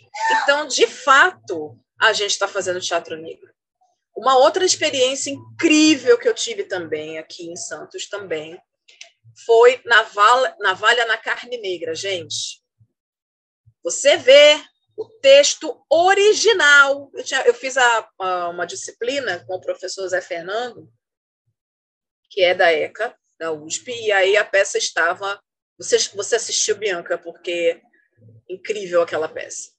[0.43, 3.53] então, de fato, a gente está fazendo teatro negro.
[4.17, 8.61] Uma outra experiência incrível que eu tive também aqui em Santos também
[9.47, 12.61] foi Navalha, Navalha na Carne Negra, gente.
[13.85, 14.61] Você vê
[14.99, 17.09] o texto original.
[17.15, 20.93] Eu, tinha, eu fiz a, a, uma disciplina com o professor Zé Fernando,
[22.29, 25.41] que é da ECA, da USP, e aí a peça estava.
[25.79, 27.81] Você, você assistiu, Bianca, porque
[28.49, 29.71] incrível aquela peça.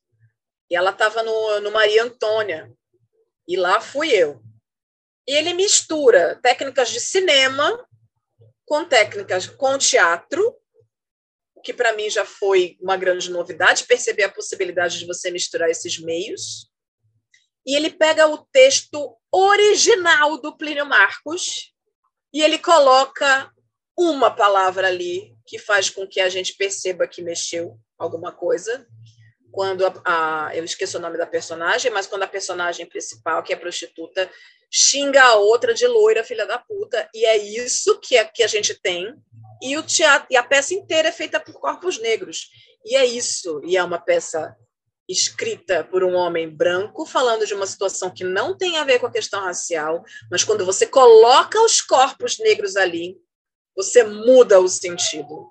[0.70, 2.72] E ela estava no, no Maria Antônia.
[3.46, 4.42] E lá fui eu.
[5.28, 7.86] E ele mistura técnicas de cinema
[8.66, 10.56] com técnicas com teatro,
[11.64, 16.00] que para mim já foi uma grande novidade, perceber a possibilidade de você misturar esses
[16.00, 16.70] meios.
[17.66, 21.74] E ele pega o texto original do Plínio Marcos
[22.34, 23.52] e ele coloca
[23.98, 28.88] uma palavra ali que faz com que a gente perceba que mexeu alguma coisa
[29.52, 33.52] quando a, a, eu esqueço o nome da personagem, mas quando a personagem principal, que
[33.52, 34.30] é prostituta,
[34.72, 38.48] xinga a outra de loira, filha da puta, e é isso que, é, que a
[38.48, 39.14] gente tem.
[39.62, 42.50] E o teatro, e a peça inteira é feita por corpos negros.
[42.86, 44.56] E é isso, e é uma peça
[45.08, 49.08] escrita por um homem branco falando de uma situação que não tem a ver com
[49.08, 53.18] a questão racial, mas quando você coloca os corpos negros ali,
[53.76, 55.50] você muda o sentido.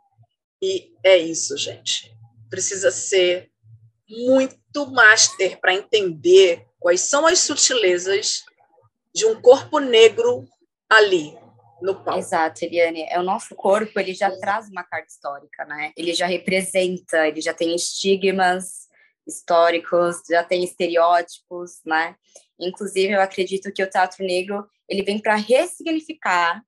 [0.62, 2.14] E é isso, gente.
[2.48, 3.50] Precisa ser
[4.08, 8.44] muito master para entender quais são as sutilezas
[9.14, 10.46] de um corpo negro
[10.88, 11.36] ali
[11.80, 12.18] no palco.
[12.18, 13.06] Exato, Eliane.
[13.08, 15.92] É o nosso corpo, ele já traz uma carga histórica, né?
[15.96, 18.88] Ele já representa, ele já tem estigmas
[19.26, 22.16] históricos, já tem estereótipos, né?
[22.58, 26.62] Inclusive, eu acredito que o teatro negro ele vem para ressignificar,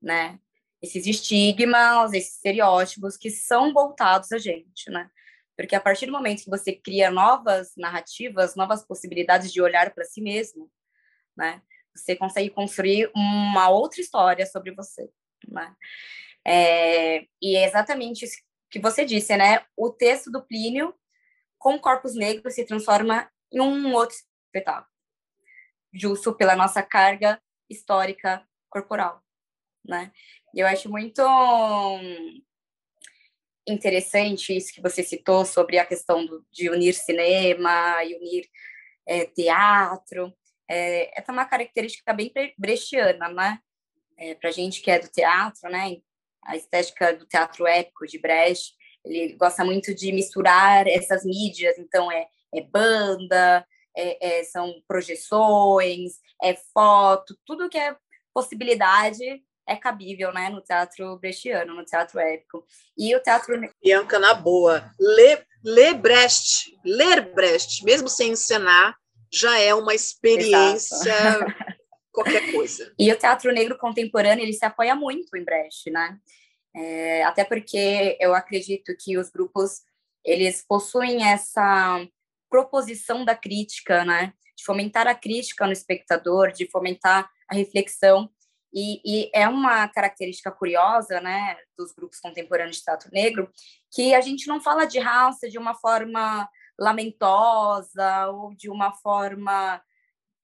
[0.00, 0.38] né?
[0.82, 5.08] Esses estigmas, esses estereótipos que são voltados a gente, né?
[5.56, 10.04] Porque a partir do momento que você cria novas narrativas, novas possibilidades de olhar para
[10.04, 10.70] si mesmo,
[11.36, 11.62] né?
[11.96, 15.08] Você consegue construir uma outra história sobre você,
[15.48, 15.74] né?
[16.46, 18.36] É, e é exatamente isso
[18.70, 19.64] que você disse, né?
[19.76, 20.94] O texto do Plínio
[21.58, 24.92] com corpos negros se transforma em um outro espetáculo,
[25.92, 29.22] justo pela nossa carga histórica corporal,
[29.84, 30.12] né?
[30.54, 31.22] Eu acho muito
[33.66, 38.48] interessante isso que você citou sobre a questão do, de unir cinema e unir
[39.06, 40.32] é, teatro.
[40.68, 43.58] É, essa é uma característica bem brechtiana, né?
[44.16, 45.98] É, Para gente que é do teatro, né?
[46.42, 52.10] A estética do teatro épico de Brecht, ele gosta muito de misturar essas mídias, então
[52.10, 57.96] é, é banda, é, é, são projeções, é foto, tudo que é
[58.32, 62.64] possibilidade é cabível, né, no teatro brechtiano, no teatro épico.
[62.96, 63.58] E o teatro...
[63.82, 68.96] Bianca, na boa, lê, lê Brecht, ler Brecht, mesmo sem encenar,
[69.32, 71.14] já é uma experiência...
[72.12, 72.92] qualquer coisa.
[72.98, 76.18] E o teatro negro contemporâneo, ele se apoia muito em Brecht, né?
[76.74, 79.82] É, até porque eu acredito que os grupos,
[80.24, 82.06] eles possuem essa
[82.50, 84.32] proposição da crítica, né?
[84.56, 88.30] De fomentar a crítica no espectador, de fomentar a reflexão.
[88.72, 93.50] E, e, é uma característica curiosa, né, dos grupos contemporâneos de teatro negro,
[93.90, 96.46] que a gente não fala de raça de uma forma
[96.78, 99.80] lamentosa ou de uma forma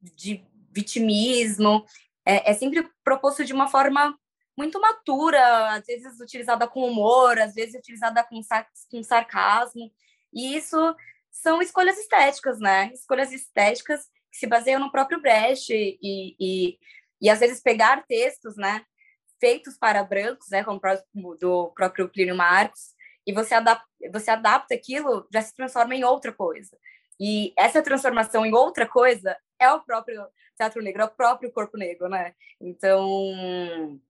[0.01, 1.85] de vitimismo.
[2.25, 4.19] É, é sempre proposto de uma forma
[4.57, 9.91] muito matura, às vezes utilizada com humor, às vezes utilizada com, sar com sarcasmo.
[10.33, 10.95] E isso
[11.31, 12.91] são escolhas estéticas, né?
[12.93, 16.79] Escolhas estéticas que se baseiam no próprio Brecht e, e,
[17.21, 18.83] e às vezes pegar textos, né,
[19.39, 20.81] feitos para brancos, né, como
[21.37, 22.95] do próprio Plínio Marcos,
[23.27, 26.77] e você adapta, você adapta aquilo, já se transforma em outra coisa.
[27.21, 31.77] E essa transformação em outra coisa é o próprio teatro negro, é o próprio corpo
[31.77, 32.35] negro, né?
[32.61, 34.01] Então,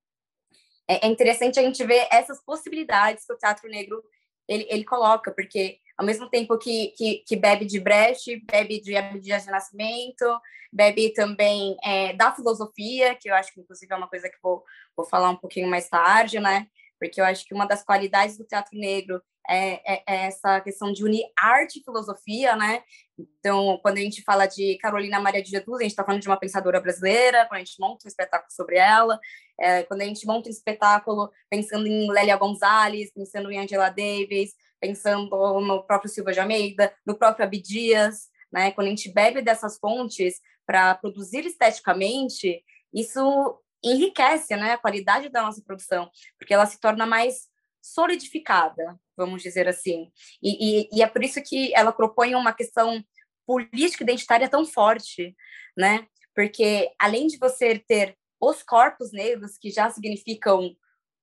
[0.88, 4.02] é, é interessante a gente ver essas possibilidades que o teatro negro
[4.48, 8.96] ele, ele coloca, porque ao mesmo tempo que, que, que bebe de Brecht, bebe de
[8.96, 10.24] Abdias de Nascimento,
[10.72, 14.64] bebe também é, da filosofia, que eu acho que inclusive é uma coisa que vou,
[14.96, 16.66] vou falar um pouquinho mais tarde, né?
[17.02, 20.92] Porque eu acho que uma das qualidades do teatro negro é, é, é essa questão
[20.92, 22.82] de unir arte e filosofia, né?
[23.18, 26.28] Então, quando a gente fala de Carolina Maria de Jesus, a gente está falando de
[26.28, 29.18] uma pensadora brasileira, quando a gente monta um espetáculo sobre ela,
[29.58, 34.54] é, quando a gente monta um espetáculo pensando em Lélia Gonzalez, pensando em Angela Davis,
[34.80, 35.28] pensando
[35.60, 38.70] no próprio Silva de Almeida, no próprio Abdias, né?
[38.70, 42.62] Quando a gente bebe dessas fontes para produzir esteticamente,
[42.94, 47.48] isso enriquece, né, a qualidade da nossa produção, porque ela se torna mais
[47.80, 50.10] solidificada, vamos dizer assim.
[50.42, 53.04] E, e, e, é por isso que ela propõe uma questão
[53.44, 55.36] política identitária tão forte,
[55.76, 56.06] né?
[56.34, 60.76] Porque além de você ter os corpos negros, que já significam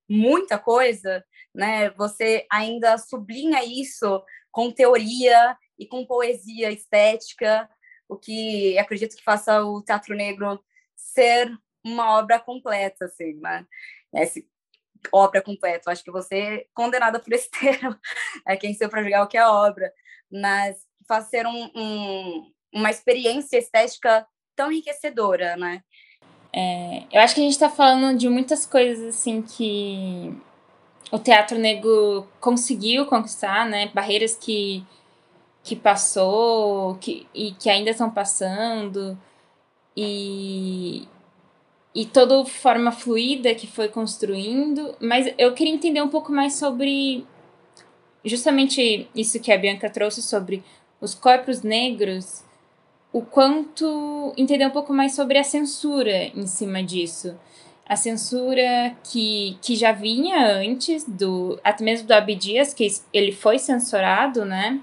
[0.08, 1.24] muita coisa,
[1.56, 1.90] né?
[1.92, 7.70] Você ainda sublinha isso com teoria e com poesia estética,
[8.08, 10.60] o que acredito que faça o teatro negro
[10.96, 11.52] ser
[11.84, 13.66] uma obra completa, assim, né?
[14.14, 14.48] Esse,
[15.12, 15.92] obra completa.
[15.92, 17.96] acho que você é condenada por esse termo,
[18.48, 19.92] é quem saiu para julgar o que é obra,
[20.32, 20.78] mas
[21.08, 25.84] faz ser um, um, uma experiência estética tão enriquecedora, né?
[26.52, 30.36] É, eu acho que a gente está falando de muitas coisas assim que
[31.12, 33.92] o teatro negro conseguiu conquistar, né?
[33.94, 34.86] Barreiras que,
[35.64, 39.18] que passou que, e que ainda estão passando.
[39.96, 41.08] E,
[42.00, 47.26] e toda forma fluida que foi construindo, mas eu queria entender um pouco mais sobre
[48.24, 50.64] justamente isso que a Bianca trouxe sobre
[51.02, 52.42] os corpos negros,
[53.12, 57.38] o quanto entender um pouco mais sobre a censura em cima disso.
[57.86, 63.60] A censura que, que já vinha antes do até mesmo do Abdias, que ele foi
[63.60, 64.80] censurado, né?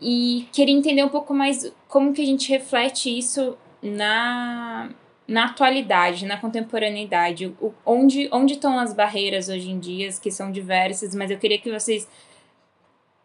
[0.00, 4.90] E queria entender um pouco mais como que a gente reflete isso na
[5.26, 7.52] na atualidade, na contemporaneidade,
[7.84, 11.70] onde, onde estão as barreiras hoje em dia, que são diversas, mas eu queria que
[11.70, 12.08] vocês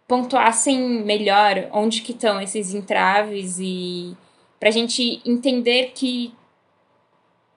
[0.07, 4.15] pontuassem melhor onde que estão esses entraves e
[4.59, 6.33] para a gente entender que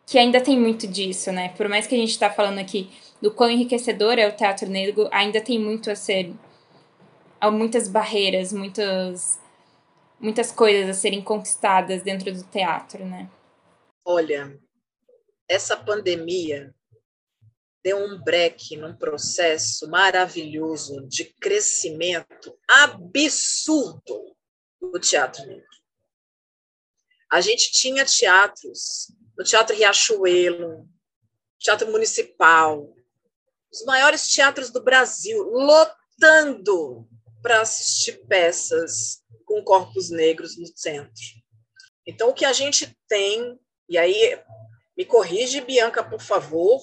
[0.06, 1.48] que ainda tem muito disso, né?
[1.56, 2.90] Por mais que a gente está falando aqui
[3.20, 6.32] do quão enriquecedor é o teatro negro, ainda tem muito a ser.
[7.40, 9.40] Há muitas barreiras, muitas,
[10.20, 13.28] muitas coisas a serem conquistadas dentro do teatro, né?
[14.04, 14.60] Olha,
[15.48, 16.74] essa pandemia
[17.82, 24.36] deu um break num processo maravilhoso de crescimento absurdo
[24.80, 25.64] do teatro negro.
[27.30, 30.88] A gente tinha teatros, no Teatro Riachuelo,
[31.58, 32.94] Teatro Municipal,
[33.72, 37.08] os maiores teatros do Brasil, lotando
[37.42, 41.22] para assistir peças com corpos negros no centro.
[42.06, 43.58] Então, o que a gente tem,
[43.88, 44.38] e aí
[44.96, 46.80] me corrige, Bianca, por favor,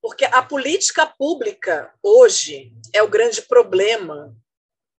[0.00, 4.34] porque a política pública hoje é o grande problema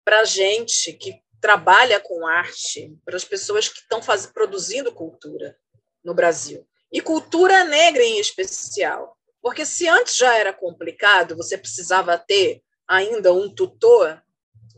[0.04, 4.02] para a gente que trabalha com arte, para as pessoas que estão
[4.34, 5.58] produzindo cultura
[6.04, 6.68] no Brasil.
[6.92, 9.18] E cultura negra em especial.
[9.42, 14.22] Porque se antes já era complicado, você precisava ter ainda um tutor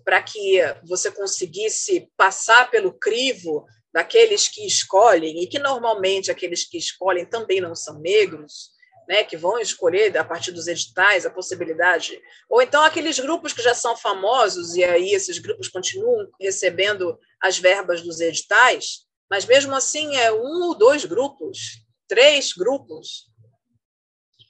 [0.04, 6.78] para que você conseguisse passar pelo crivo daqueles que escolhem, e que normalmente aqueles que
[6.78, 8.72] escolhem também não são negros,
[9.08, 13.62] né, que vão escolher a partir dos editais a possibilidade, ou então aqueles grupos que
[13.62, 19.76] já são famosos e aí esses grupos continuam recebendo as verbas dos editais, mas mesmo
[19.76, 23.30] assim é um ou dois grupos, três grupos,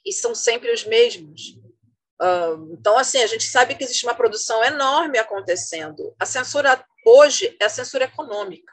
[0.04, 1.58] e são sempre os mesmos.
[2.72, 6.14] Então, assim, a gente sabe que existe uma produção enorme acontecendo.
[6.20, 8.72] A censura hoje é a censura econômica.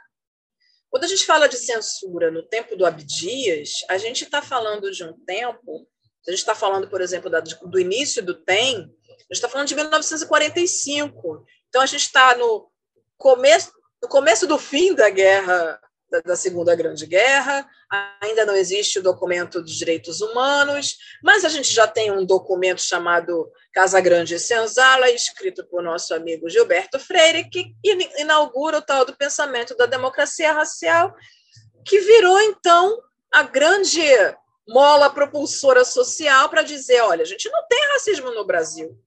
[0.90, 5.04] Quando a gente fala de censura no tempo do Abdias, a gente está falando de
[5.04, 5.88] um tempo,
[6.28, 7.30] a gente está falando, por exemplo,
[7.64, 11.46] do início do TEM, a gente está falando de 1945.
[11.68, 12.72] Então, a gente está no
[13.18, 13.72] começo,
[14.02, 15.80] no começo do fim da guerra
[16.10, 17.68] da, da, Segunda Grande Guerra,
[18.22, 22.82] ainda não existe o documento dos direitos humanos, mas a gente já tem um documento
[22.82, 27.74] chamado Casa Grande e Senzala, escrito por nosso amigo Gilberto Freire, que
[28.18, 31.14] inaugura o tal do pensamento da democracia racial,
[31.86, 33.02] que virou, então,
[33.32, 34.02] a grande
[34.68, 38.98] mola propulsora social para dizer: olha, a gente não tem racismo no Brasil.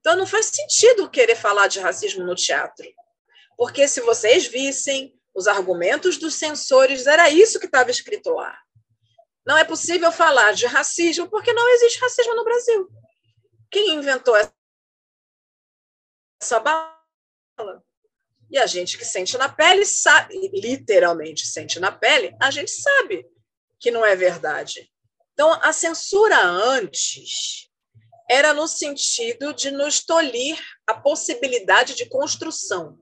[0.00, 2.86] Então, não faz sentido querer falar de racismo no teatro.
[3.56, 8.58] Porque se vocês vissem os argumentos dos censores, era isso que estava escrito lá.
[9.46, 12.88] Não é possível falar de racismo porque não existe racismo no Brasil.
[13.70, 14.34] Quem inventou
[16.42, 16.96] essa bala?
[18.50, 23.26] E a gente que sente na pele, sabe, literalmente sente na pele, a gente sabe
[23.78, 24.90] que não é verdade.
[25.34, 27.68] Então, a censura antes
[28.28, 32.98] era no sentido de nos tolir a possibilidade de construção.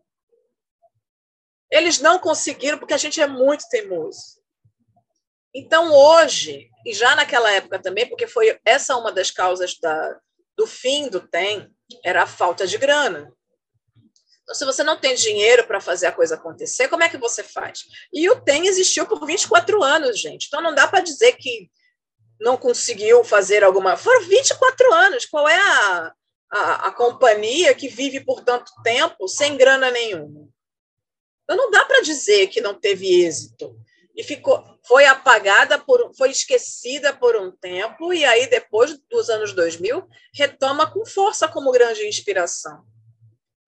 [1.74, 4.40] Eles não conseguiram porque a gente é muito teimoso.
[5.52, 10.20] Então, hoje, e já naquela época também, porque foi essa uma das causas da,
[10.56, 11.68] do fim do TEM,
[12.04, 13.32] era a falta de grana.
[14.44, 17.42] Então, se você não tem dinheiro para fazer a coisa acontecer, como é que você
[17.42, 17.80] faz?
[18.12, 20.46] E o TEM existiu por 24 anos, gente.
[20.46, 21.68] Então, não dá para dizer que
[22.38, 23.96] não conseguiu fazer alguma.
[23.96, 25.26] Foram 24 anos.
[25.26, 26.12] Qual é a,
[26.52, 30.53] a, a companhia que vive por tanto tempo sem grana nenhuma?
[31.44, 33.76] Então não dá para dizer que não teve êxito.
[34.16, 39.52] E ficou, foi apagada, por, foi esquecida por um tempo, e aí, depois dos anos
[39.52, 42.84] 2000, retoma com força como grande inspiração.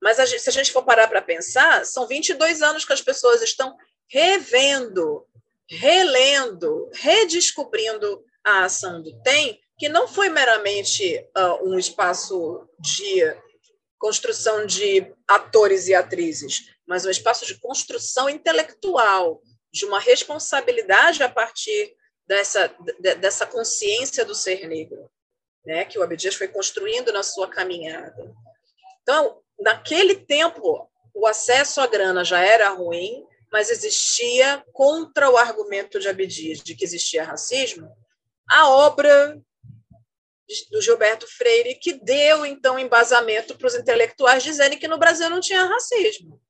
[0.01, 3.01] Mas a gente, se a gente for parar para pensar, são 22 anos que as
[3.01, 3.77] pessoas estão
[4.09, 5.27] revendo,
[5.69, 13.37] relendo, redescobrindo a ação do TEM, que não foi meramente uh, um espaço de
[13.99, 21.29] construção de atores e atrizes, mas um espaço de construção intelectual, de uma responsabilidade a
[21.29, 21.95] partir
[22.27, 22.75] dessa,
[23.21, 25.11] dessa consciência do ser negro,
[25.65, 28.35] né, que o Abdias foi construindo na sua caminhada.
[29.03, 35.99] Então, naquele tempo, o acesso à grana já era ruim, mas existia, contra o argumento
[35.99, 37.91] de Abdias de que existia racismo,
[38.49, 39.41] a obra
[40.71, 45.41] do Gilberto Freire, que deu, então, embasamento para os intelectuais dizendo que no Brasil não
[45.41, 46.41] tinha racismo.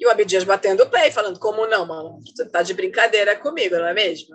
[0.00, 2.22] E o Abdias batendo o pé e falando, como não, mano?
[2.24, 4.34] Você está de brincadeira comigo, não é mesmo?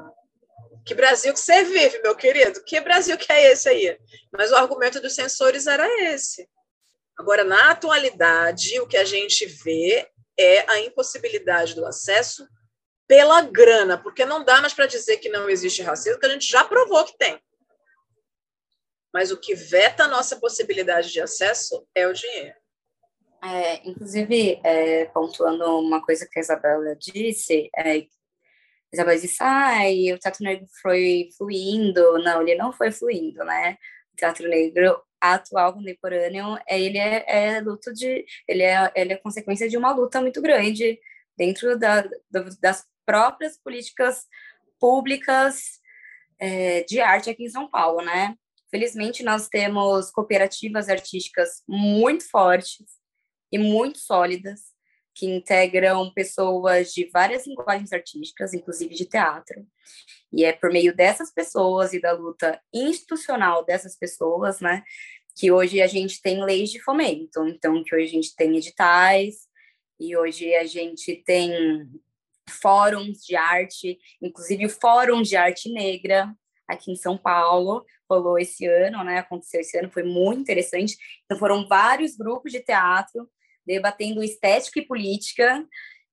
[0.85, 2.63] Que Brasil que você vive, meu querido?
[2.63, 3.99] Que Brasil que é esse aí?
[4.31, 6.47] Mas o argumento dos censores era esse.
[7.17, 10.07] Agora, na atualidade, o que a gente vê
[10.37, 12.47] é a impossibilidade do acesso
[13.07, 16.47] pela grana, porque não dá mais para dizer que não existe racismo, que a gente
[16.47, 17.39] já provou que tem.
[19.11, 22.55] Mas o que veta a nossa possibilidade de acesso é o dinheiro.
[23.45, 28.07] É, inclusive, é, pontuando uma coisa que a Isabela disse, é,
[28.91, 32.17] Isabel disse, ai, o teatro negro foi fluindo.
[32.23, 33.77] Não, ele não foi fluindo, né?
[34.13, 38.25] O teatro negro atual, contemporâneo, é, ele é, é luto de...
[38.47, 40.99] Ele é, ele é consequência de uma luta muito grande
[41.37, 42.03] dentro da,
[42.59, 44.25] das próprias políticas
[44.79, 45.79] públicas
[46.39, 48.35] é, de arte aqui em São Paulo, né?
[48.71, 53.04] Felizmente, nós temos cooperativas artísticas muito fortes
[53.51, 54.61] e muito sólidas,
[55.13, 59.65] que integram pessoas de várias linguagens artísticas, inclusive de teatro.
[60.33, 64.83] E é por meio dessas pessoas e da luta institucional dessas pessoas, né,
[65.37, 67.47] que hoje a gente tem leis de fomento.
[67.47, 69.45] Então, que hoje a gente tem editais,
[69.99, 71.89] e hoje a gente tem
[72.49, 76.33] fóruns de arte, inclusive o Fórum de Arte Negra,
[76.67, 79.19] aqui em São Paulo, rolou esse ano, né?
[79.19, 80.97] Aconteceu esse ano, foi muito interessante.
[81.25, 83.29] Então, foram vários grupos de teatro
[83.65, 85.67] debatendo estética e política.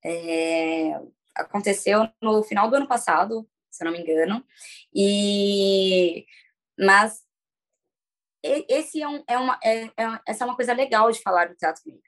[0.05, 1.01] É,
[1.35, 4.45] aconteceu no final do ano passado, se eu não me engano.
[4.95, 6.27] E
[6.79, 7.23] mas
[8.43, 11.55] esse é, um, é uma é, é, essa é uma coisa legal de falar do
[11.55, 12.03] teatro negro,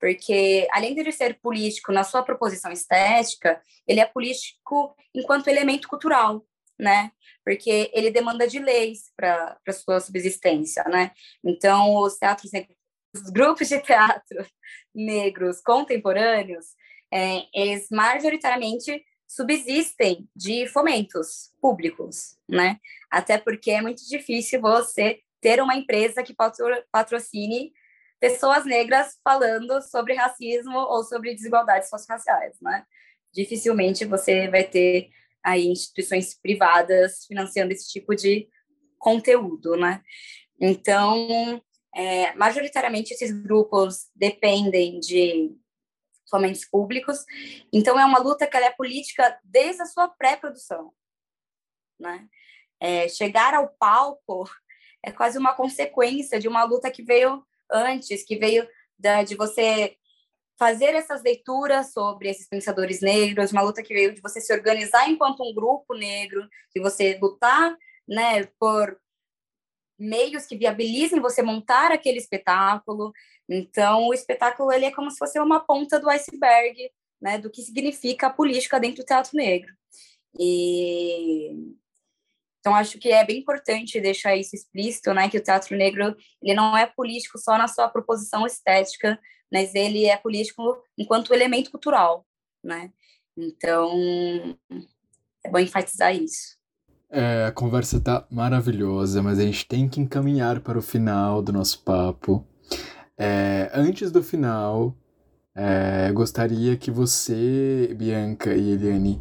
[0.00, 5.88] porque além de ele ser político na sua proposição estética, ele é político enquanto elemento
[5.88, 6.44] cultural,
[6.80, 7.12] né?
[7.44, 11.12] Porque ele demanda de leis para sua subsistência, né?
[11.44, 12.50] Então, os teatros
[13.14, 14.46] os grupos de teatro
[14.94, 16.66] negros contemporâneos,
[17.12, 22.78] é, eles majoritariamente subsistem de fomentos públicos, né?
[23.10, 26.34] Até porque é muito difícil você ter uma empresa que
[26.92, 27.72] patrocine
[28.20, 32.84] pessoas negras falando sobre racismo ou sobre desigualdades socioraciais, né?
[33.32, 35.10] Dificilmente você vai ter
[35.44, 38.48] aí instituições privadas financiando esse tipo de
[38.98, 40.02] conteúdo, né?
[40.60, 41.62] Então,
[41.94, 45.56] é, majoritariamente, esses grupos dependem de
[46.28, 47.24] fomentos públicos,
[47.72, 50.92] então é uma luta que é política desde a sua pré-produção.
[51.98, 52.28] Né?
[52.78, 54.48] É, chegar ao palco
[55.04, 58.66] é quase uma consequência de uma luta que veio antes, que veio
[58.98, 59.96] da, de você
[60.60, 65.08] fazer essas leituras sobre esses pensadores negros, uma luta que veio de você se organizar
[65.08, 66.46] enquanto um grupo negro,
[66.76, 67.74] de você lutar
[68.06, 69.00] né, por
[69.98, 73.10] meios que viabilizem você montar aquele espetáculo.
[73.48, 77.62] Então, o espetáculo ele é como se fosse uma ponta do iceberg, né, do que
[77.62, 79.72] significa a política dentro do teatro negro.
[80.38, 81.74] E
[82.60, 86.54] então acho que é bem importante deixar isso explícito, né, que o teatro negro ele
[86.54, 89.18] não é político só na sua proposição estética,
[89.52, 92.26] mas ele é político enquanto elemento cultural,
[92.62, 92.92] né?
[93.36, 94.56] Então
[95.44, 96.58] é bom enfatizar isso.
[97.10, 101.52] É, a conversa tá maravilhosa, mas a gente tem que encaminhar para o final do
[101.52, 102.46] nosso papo.
[103.18, 104.96] É, antes do final,
[105.54, 109.20] é, gostaria que você, Bianca e Eliane,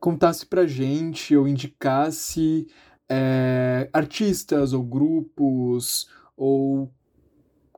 [0.00, 2.66] contasse pra gente ou indicasse
[3.08, 6.90] é, artistas ou grupos ou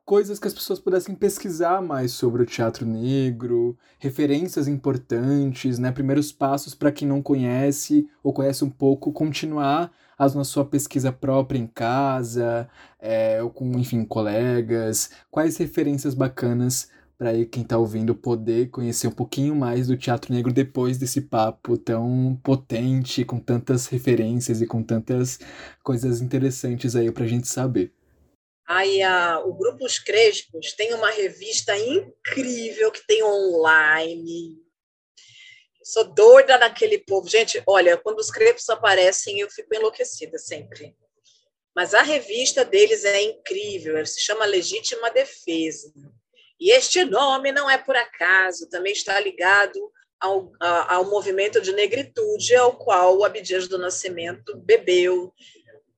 [0.06, 6.30] coisas que as pessoas pudessem pesquisar mais sobre o teatro negro, referências importantes, né, primeiros
[6.30, 11.58] passos para quem não conhece ou conhece um pouco, continuar a, na sua pesquisa própria
[11.58, 12.68] em casa,
[13.00, 16.88] é, ou com, enfim, colegas, quais referências bacanas
[17.18, 21.76] para quem está ouvindo poder conhecer um pouquinho mais do teatro negro depois desse papo
[21.76, 25.40] tão potente, com tantas referências e com tantas
[25.82, 27.95] coisas interessantes aí para a gente saber.
[28.66, 34.56] Aí a, o Grupo Os Crespos tem uma revista incrível que tem online.
[35.84, 37.28] Sou doida naquele povo.
[37.28, 40.96] Gente, olha, quando os crespos aparecem, eu fico enlouquecida sempre.
[41.76, 45.92] Mas a revista deles é incrível, ela se chama Legítima Defesa.
[46.58, 49.78] E este nome não é por acaso, também está ligado
[50.18, 55.32] ao, ao movimento de negritude ao qual o Abdias do Nascimento bebeu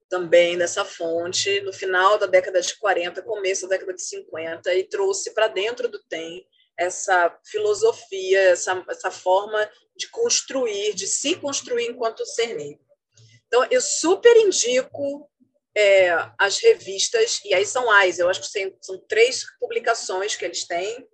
[0.09, 4.85] também nessa fonte no final da década de 40, começo da década de 50, e
[4.85, 6.47] trouxe para dentro do TEM
[6.77, 12.81] essa filosofia, essa, essa forma de construir, de se construir enquanto ser negro.
[13.47, 15.29] Então, eu super indico
[15.77, 20.67] é, as revistas, e aí são as, eu acho que são três publicações que eles
[20.67, 21.09] têm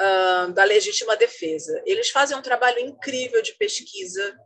[0.00, 1.82] uh, da legítima defesa.
[1.84, 4.36] Eles fazem um trabalho incrível de pesquisa,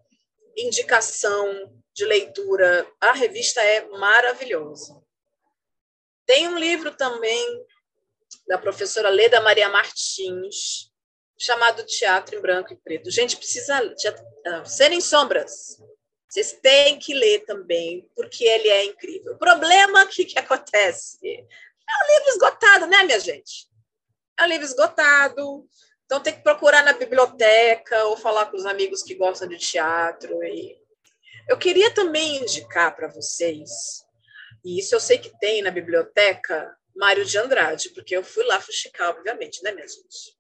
[0.57, 2.87] indicação, de leitura.
[3.01, 5.03] A revista é maravilhosa.
[6.27, 7.67] Tem um livro também
[8.47, 10.93] da professora Leda Maria Martins,
[11.39, 13.11] chamado Teatro em Branco e Preto.
[13.11, 13.95] Gente, precisa
[14.65, 15.81] serem sombras.
[16.29, 19.35] Vocês têm que ler também, porque ele é incrível.
[19.35, 21.41] O problema que, que acontece é
[22.05, 23.69] um livro esgotado, né, minha gente?
[24.39, 25.67] É um livro esgotado,
[26.07, 30.43] Então tem que procurar na biblioteca ou falar com os amigos que gostam de teatro.
[30.45, 30.79] E...
[31.49, 33.71] Eu queria também indicar para vocês,
[34.65, 38.61] e isso eu sei que tem na biblioteca, Mário de Andrade, porque eu fui lá
[38.61, 40.37] fuxicar, obviamente, né, minha gente?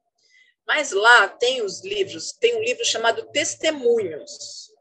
[0.66, 4.72] Mas lá tem os livros, tem um livro chamado Testemunhos.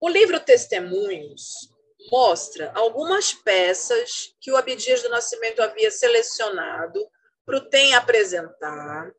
[0.00, 1.68] O livro Testemunhos
[2.12, 7.00] mostra algumas peças que o Abdias do Nascimento havia selecionado
[7.44, 9.10] para o TEM apresentar,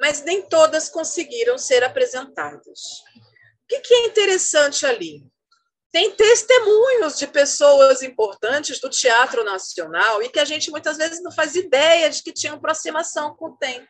[0.00, 3.02] mas nem todas conseguiram ser apresentadas.
[3.64, 5.26] O que, é interessante ali?
[5.90, 11.32] Tem testemunhos de pessoas importantes do Teatro Nacional e que a gente muitas vezes não
[11.32, 13.86] faz ideia de que tinham aproximação com o TEM.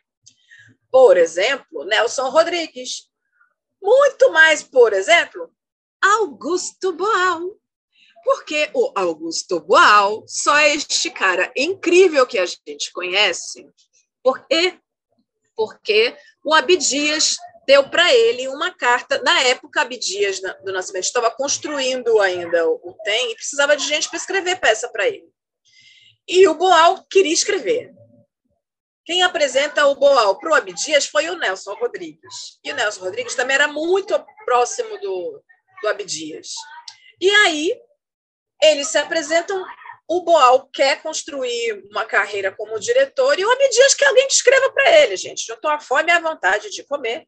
[0.91, 3.09] Por exemplo, Nelson Rodrigues.
[3.81, 5.51] Muito mais, por exemplo,
[6.01, 7.57] Augusto Boal.
[8.23, 13.65] Porque o Augusto Boal só é este cara incrível que a gente conhece,
[14.21, 14.77] porque
[15.59, 17.35] porque o Abdias
[17.67, 19.21] deu para ele uma carta.
[19.23, 24.15] Na época, Abdias do Nascimento estava construindo ainda o TEM e precisava de gente para
[24.15, 25.29] escrever peça para ele.
[26.25, 27.93] E o Boal queria escrever.
[29.03, 32.57] Quem apresenta o Boal para o Abdias foi o Nelson Rodrigues.
[32.63, 35.43] E o Nelson Rodrigues também era muito próximo do,
[35.81, 36.53] do Abdias.
[37.19, 37.77] E aí,
[38.61, 39.61] eles se apresentam.
[40.11, 43.51] O Boal quer construir uma carreira como diretor e o
[43.95, 45.45] quer alguém que escreva para ele, gente.
[45.45, 47.27] Juntou a fome e a vontade de comer.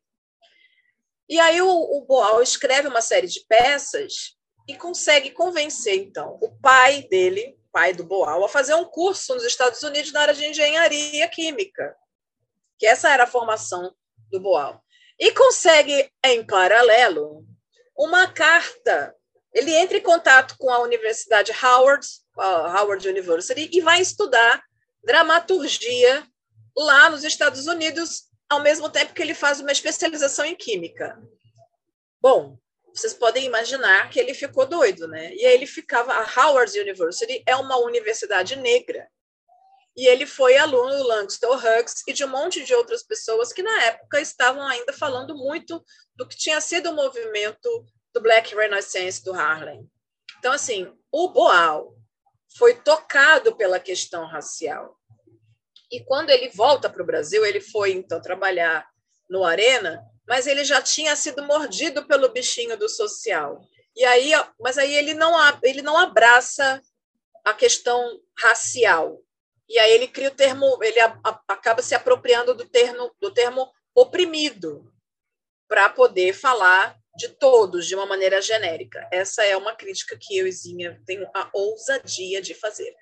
[1.29, 4.35] E aí, o, o Boal escreve uma série de peças
[4.67, 9.43] e consegue convencer, então, o pai dele, pai do Boal, a fazer um curso nos
[9.43, 11.95] Estados Unidos na área de engenharia química,
[12.79, 13.95] que essa era a formação
[14.31, 14.83] do Boal.
[15.19, 17.45] E consegue, em paralelo,
[17.95, 19.15] uma carta.
[19.53, 22.07] Ele entra em contato com a Universidade Howard,
[22.37, 24.63] Howard University, e vai estudar
[25.03, 26.25] dramaturgia
[26.75, 31.21] lá nos Estados Unidos, ao mesmo tempo que ele faz uma especialização em química.
[32.21, 32.57] Bom,
[32.93, 35.33] vocês podem imaginar que ele ficou doido, né?
[35.33, 36.13] E aí ele ficava.
[36.13, 39.07] A Howard University é uma universidade negra.
[39.95, 43.61] E ele foi aluno do Langston Hughes e de um monte de outras pessoas que,
[43.61, 45.83] na época, estavam ainda falando muito
[46.15, 49.89] do que tinha sido o movimento do Black Renaissance do Harlem.
[50.39, 51.95] Então, assim, o Boal
[52.57, 54.97] foi tocado pela questão racial.
[55.91, 58.87] E quando ele volta para o Brasil, ele foi, então, trabalhar
[59.29, 63.61] no Arena, mas ele já tinha sido mordido pelo bichinho do social.
[63.95, 65.33] E aí, mas aí ele não
[65.63, 66.81] ele não abraça
[67.43, 69.19] a questão racial.
[69.67, 70.99] E aí ele cria o termo, ele
[71.47, 74.93] acaba se apropriando do termo do termo oprimido
[75.67, 79.07] para poder falar de todos de uma maneira genérica.
[79.11, 82.93] Essa é uma crítica que eu e Zinha tenho a ousadia de fazer.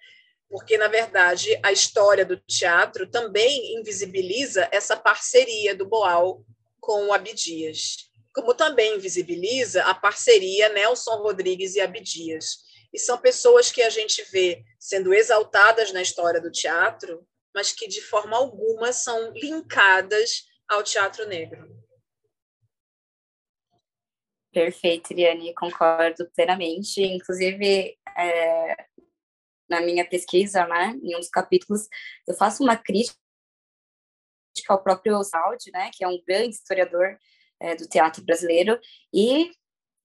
[0.50, 6.44] Porque, na verdade, a história do teatro também invisibiliza essa parceria do Boal
[6.80, 12.68] com o Abdias, como também visibiliza a parceria Nelson Rodrigues e Abdias.
[12.92, 17.88] E são pessoas que a gente vê sendo exaltadas na história do teatro, mas que
[17.88, 21.79] de forma alguma são linkadas ao teatro negro.
[24.52, 27.02] Perfeito, Iriane, concordo plenamente.
[27.02, 28.86] Inclusive, é,
[29.70, 31.88] na minha pesquisa, né, em um dos capítulos,
[32.28, 33.16] eu faço uma crítica
[34.68, 37.18] ao próprio Saldi, né, que é um grande historiador
[37.60, 38.80] é, do teatro brasileiro,
[39.14, 39.52] e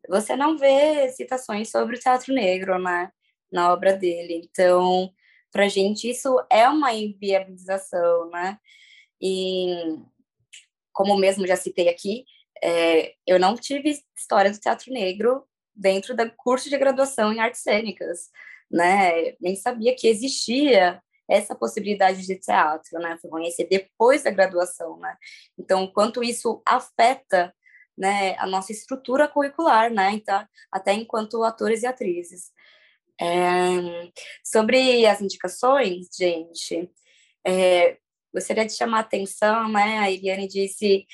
[0.09, 3.11] você não vê citações sobre o teatro negro né,
[3.51, 4.43] na obra dele.
[4.45, 5.11] Então,
[5.51, 8.59] para a gente, isso é uma inviabilização, né?
[9.21, 9.97] E,
[10.93, 12.25] como mesmo já citei aqui,
[12.63, 15.45] é, eu não tive história do teatro negro
[15.75, 18.31] dentro do curso de graduação em artes cênicas,
[18.71, 19.35] né?
[19.41, 23.17] Nem sabia que existia essa possibilidade de teatro, né?
[23.21, 25.17] Fui conhecer depois da graduação, né?
[25.59, 27.55] Então, quanto isso afeta,
[27.97, 30.13] né, a nossa estrutura curricular, né?
[30.13, 32.53] Então, até enquanto atores e atrizes.
[33.21, 34.11] É,
[34.45, 36.91] sobre as indicações, gente,
[37.47, 37.97] é,
[38.33, 39.99] gostaria de chamar a atenção, né?
[39.99, 41.07] A Eliane disse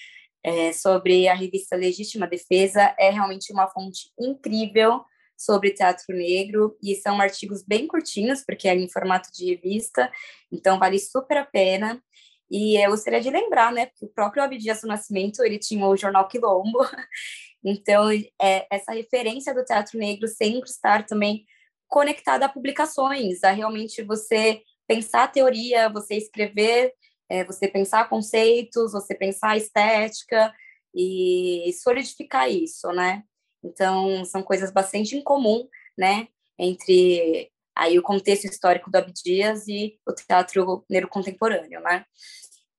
[0.42, 5.04] é, sobre a revista Legítima Defesa, é realmente uma fonte incrível
[5.36, 10.10] sobre teatro negro e são artigos bem curtinhos, porque é em formato de revista,
[10.52, 12.02] então vale super a pena.
[12.50, 15.96] E eu gostaria de lembrar, né, que o próprio Abdias do Nascimento, ele tinha o
[15.96, 16.78] jornal Quilombo,
[17.64, 21.44] então é, essa referência do teatro negro sempre estar também
[21.88, 26.92] conectada a publicações, a realmente você pensar a teoria, você escrever,
[27.30, 30.52] é, você pensar conceitos, você pensar estética
[30.94, 33.22] e solidificar isso, né?
[33.62, 36.28] Então, são coisas bastante em comum, né,
[36.58, 42.04] entre aí o contexto histórico do Abdias e o teatro negro contemporâneo, né?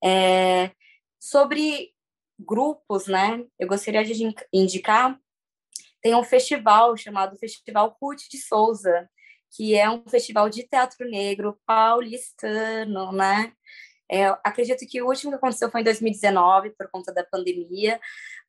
[0.03, 0.71] É,
[1.21, 1.93] Sobre
[2.39, 3.45] grupos, né?
[3.59, 5.19] Eu gostaria de indicar
[6.01, 9.07] tem um festival chamado Festival Ruth de Souza,
[9.55, 13.53] que é um festival de teatro negro paulistano, né?
[14.11, 17.99] É, acredito que o último que aconteceu foi em 2019, por conta da pandemia,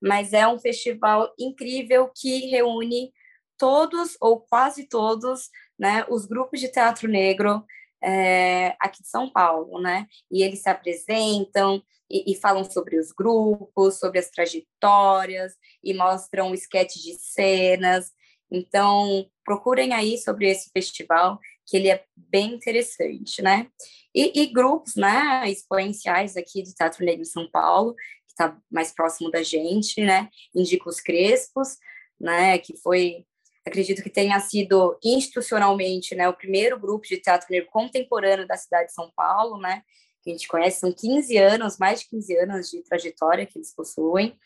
[0.01, 3.13] mas é um festival incrível que reúne
[3.57, 5.49] todos ou quase todos
[5.79, 7.65] né, os grupos de teatro negro
[8.03, 10.09] é, aqui de São Paulo, né?
[10.31, 16.53] E eles se apresentam e, e, falam sobre os grupos, sobre as trajetórias e mostram
[16.53, 18.11] esquetes de cenas.
[18.51, 23.69] Então, procurem aí sobre esse festival, que ele é bem interessante, né?
[24.15, 28.93] E, e grupos, né, exponenciais aqui de Teatro Negro em São Paulo, que está mais
[28.93, 30.29] próximo da gente, né?
[30.55, 31.77] Indico os Crespos,
[32.21, 33.25] né, que foi
[33.65, 38.89] acredito que tenha sido institucionalmente né, o primeiro grupo de teatro negro contemporâneo da cidade
[38.89, 39.83] de São Paulo, né,
[40.23, 43.75] que a gente conhece, são 15 anos, mais de 15 anos de trajetória que eles
[43.75, 44.37] possuem.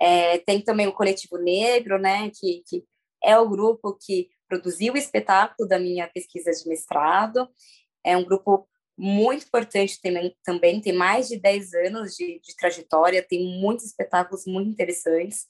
[0.00, 2.84] É, tem também o Coletivo Negro, né, que, que
[3.22, 7.48] é o grupo que produziu o espetáculo da minha pesquisa de mestrado.
[8.04, 13.26] É um grupo muito importante também, também tem mais de 10 anos de, de trajetória,
[13.26, 15.46] tem muitos espetáculos muito interessantes.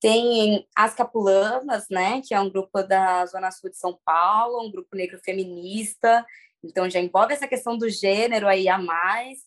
[0.00, 4.70] Tem as Capulanas, né, que é um grupo da Zona Sul de São Paulo, um
[4.70, 6.26] grupo negro feminista,
[6.62, 9.38] então já envolve essa questão do gênero aí a mais,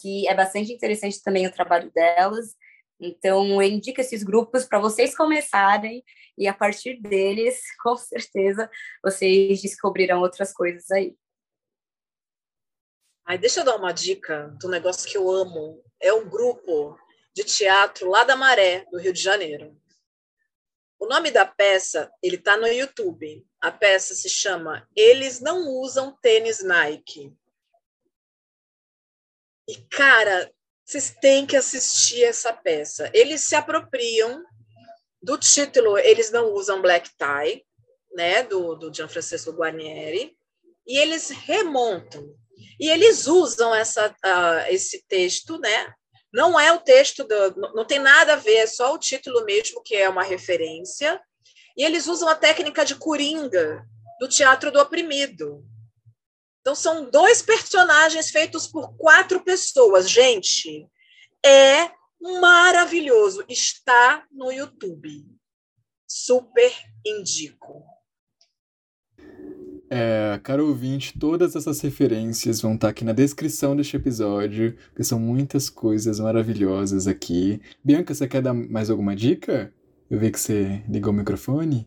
[0.00, 2.54] que é bastante interessante também o trabalho delas.
[3.04, 6.04] Então, eu indico esses grupos para vocês começarem
[6.38, 8.70] e a partir deles, com certeza,
[9.02, 11.16] vocês descobrirão outras coisas aí.
[13.24, 15.82] Ai, deixa eu dar uma dica do negócio que eu amo.
[16.00, 16.96] É um grupo
[17.34, 19.76] de teatro lá da Maré, do Rio de Janeiro.
[20.96, 23.44] O nome da peça, ele está no YouTube.
[23.60, 27.36] A peça se chama Eles Não Usam Tênis Nike.
[29.68, 30.52] E, cara,
[30.84, 33.10] vocês têm que assistir essa peça.
[33.14, 34.42] Eles se apropriam
[35.22, 37.64] do título Eles Não Usam Black Tie,
[38.14, 40.36] né, do, do Gianfrancesco Guarnieri,
[40.86, 42.34] e eles remontam.
[42.78, 45.94] E eles usam essa, uh, esse texto, né,
[46.32, 49.82] não é o texto, do, não tem nada a ver, é só o título mesmo,
[49.82, 51.20] que é uma referência.
[51.76, 53.84] E eles usam a técnica de coringa
[54.18, 55.64] do teatro do oprimido.
[56.62, 60.08] Então, são dois personagens feitos por quatro pessoas.
[60.08, 60.88] Gente,
[61.44, 61.90] é
[62.40, 63.44] maravilhoso.
[63.48, 65.26] Está no YouTube.
[66.06, 66.72] Super
[67.04, 67.84] indico.
[69.90, 75.20] É, caro ouvinte, todas essas referências vão estar aqui na descrição deste episódio, porque são
[75.20, 77.60] muitas coisas maravilhosas aqui.
[77.84, 79.70] Bianca, você quer dar mais alguma dica?
[80.08, 81.86] Eu vi que você ligou o microfone.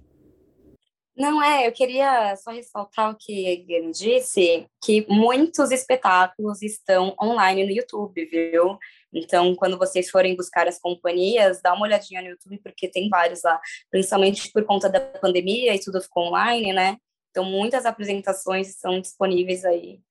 [1.18, 7.16] Não é, eu queria só ressaltar o que a Gwen disse, que muitos espetáculos estão
[7.22, 8.78] online no YouTube, viu?
[9.13, 13.43] Então, quando vocês forem buscar as companhias, dá uma olhadinha no YouTube, porque tem vários
[13.43, 16.97] lá, principalmente por conta da pandemia e tudo ficou online, né?
[17.32, 20.01] Então, muitas apresentações estão disponíveis aí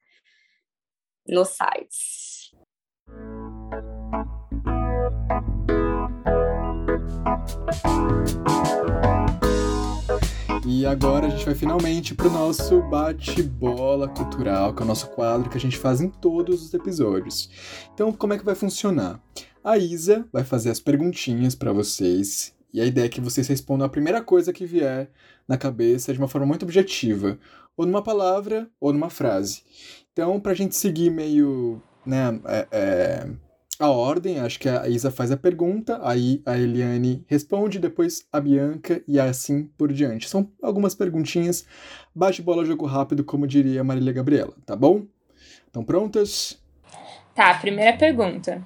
[1.28, 2.34] nos sites.
[10.66, 15.08] E agora a gente vai finalmente para o nosso bate-bola cultural, que é o nosso
[15.08, 17.50] quadro que a gente faz em todos os episódios.
[17.92, 19.20] Então, como é que vai funcionar?
[19.62, 23.86] A Isa vai fazer as perguntinhas para vocês e a ideia é que vocês respondam
[23.86, 25.10] a primeira coisa que vier
[25.46, 27.38] na cabeça de uma forma muito objetiva,
[27.76, 29.62] ou numa palavra ou numa frase.
[30.12, 33.30] Então, para a gente seguir meio né, é, é,
[33.78, 38.40] a ordem, acho que a Isa faz a pergunta, aí a Eliane responde, depois a
[38.40, 40.28] Bianca e assim por diante.
[40.28, 41.66] São algumas perguntinhas,
[42.14, 45.04] bate bola, jogo rápido, como diria Marília Gabriela, tá bom?
[45.66, 46.62] Estão prontas?
[47.34, 48.62] Tá, primeira pergunta.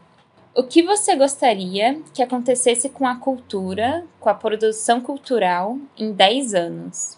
[0.55, 6.55] O que você gostaria que acontecesse com a cultura, com a produção cultural em 10
[6.55, 7.17] anos?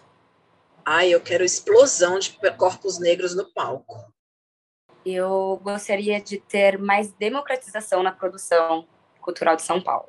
[0.84, 4.09] Ah, eu quero explosão de corpos negros no palco.
[5.04, 8.86] Eu gostaria de ter mais democratização na produção
[9.20, 10.08] cultural de São Paulo.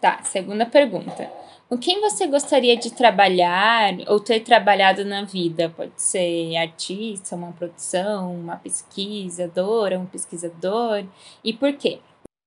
[0.00, 1.30] Tá, segunda pergunta.
[1.68, 5.68] Com quem você gostaria de trabalhar ou ter trabalhado na vida?
[5.68, 11.04] Pode ser artista, uma produção, uma pesquisadora, um pesquisador.
[11.44, 12.00] E por quê?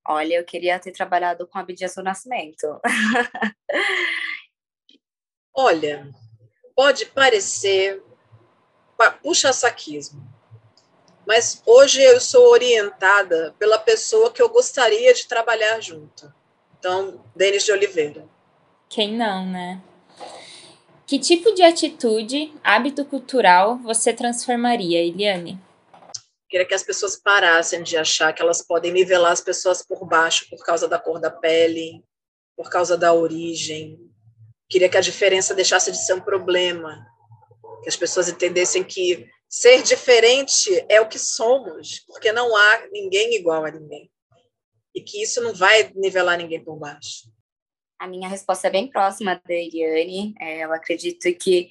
[0.07, 2.79] Olha, eu queria ter trabalhado com Abdias do Nascimento.
[5.53, 6.09] Olha,
[6.75, 8.01] pode parecer
[9.21, 10.30] puxa-saquismo,
[11.31, 16.29] mas hoje eu sou orientada pela pessoa que eu gostaria de trabalhar junto.
[16.77, 18.27] Então, Denis de Oliveira.
[18.89, 19.81] Quem não, né?
[21.07, 25.57] Que tipo de atitude, hábito cultural você transformaria, Eliane?
[26.49, 30.49] Queria que as pessoas parassem de achar que elas podem nivelar as pessoas por baixo
[30.49, 32.03] por causa da cor da pele,
[32.57, 33.97] por causa da origem.
[34.69, 37.07] Queria que a diferença deixasse de ser um problema,
[37.83, 43.35] que as pessoas entendessem que ser diferente é o que somos, porque não há ninguém
[43.35, 44.09] igual a ninguém.
[44.95, 47.29] E que isso não vai nivelar ninguém por baixo.
[47.99, 50.33] A minha resposta é bem próxima da Eliane.
[50.39, 51.69] É, eu acredito que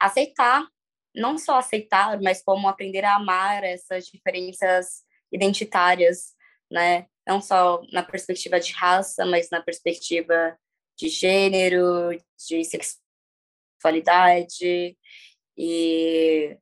[0.00, 0.66] aceitar
[1.14, 5.02] não só aceitar, mas como aprender a amar essas diferenças
[5.32, 6.34] identitárias,
[6.70, 7.06] né?
[7.26, 10.56] Não só na perspectiva de raça, mas na perspectiva
[10.96, 12.10] de gênero,
[12.48, 14.96] de sexualidade
[15.56, 16.56] e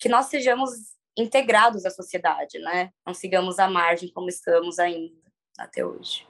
[0.00, 0.70] que nós sejamos
[1.16, 2.90] integrados à sociedade, né?
[3.06, 5.14] Não sigamos à margem como estamos ainda
[5.58, 6.26] até hoje.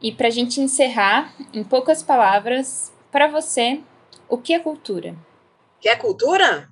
[0.00, 3.80] E para a gente encerrar, em poucas palavras, para você,
[4.28, 5.16] o que é cultura?
[5.80, 6.68] Que é cultura?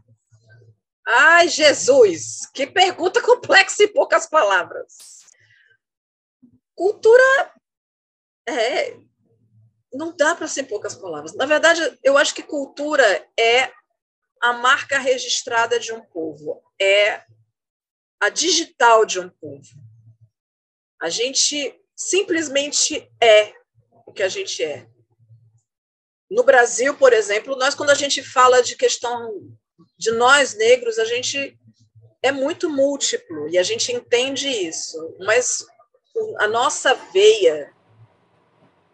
[1.06, 5.20] Ai, Jesus, que pergunta complexa em poucas palavras.
[6.74, 7.52] Cultura
[8.48, 8.96] é
[9.92, 11.34] não dá para ser poucas palavras.
[11.34, 13.04] Na verdade, eu acho que cultura
[13.36, 13.72] é
[14.40, 17.22] a marca registrada de um povo, é
[18.20, 19.68] a digital de um povo.
[21.00, 23.52] A gente simplesmente é
[24.06, 24.86] o que a gente é.
[26.30, 29.56] No Brasil, por exemplo, nós quando a gente fala de questão
[29.98, 31.58] de nós negros, a gente
[32.22, 35.64] é muito múltiplo e a gente entende isso, mas
[36.38, 37.72] a nossa veia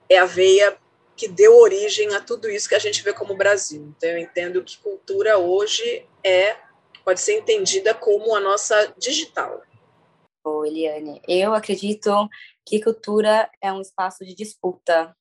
[0.09, 0.79] é a veia
[1.17, 3.95] que deu origem a tudo isso que a gente vê como Brasil.
[3.97, 6.57] Então, eu entendo que cultura hoje é
[7.05, 9.63] pode ser entendida como a nossa digital.
[10.45, 12.29] Ô, Eliane, eu acredito
[12.65, 15.17] que cultura é um espaço de disputa,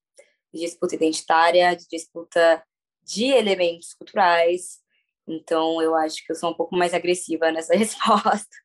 [0.53, 2.63] de disputa identitária, de disputa
[3.03, 4.83] de elementos culturais,
[5.27, 8.55] então, eu acho que eu sou um pouco mais agressiva nessa resposta.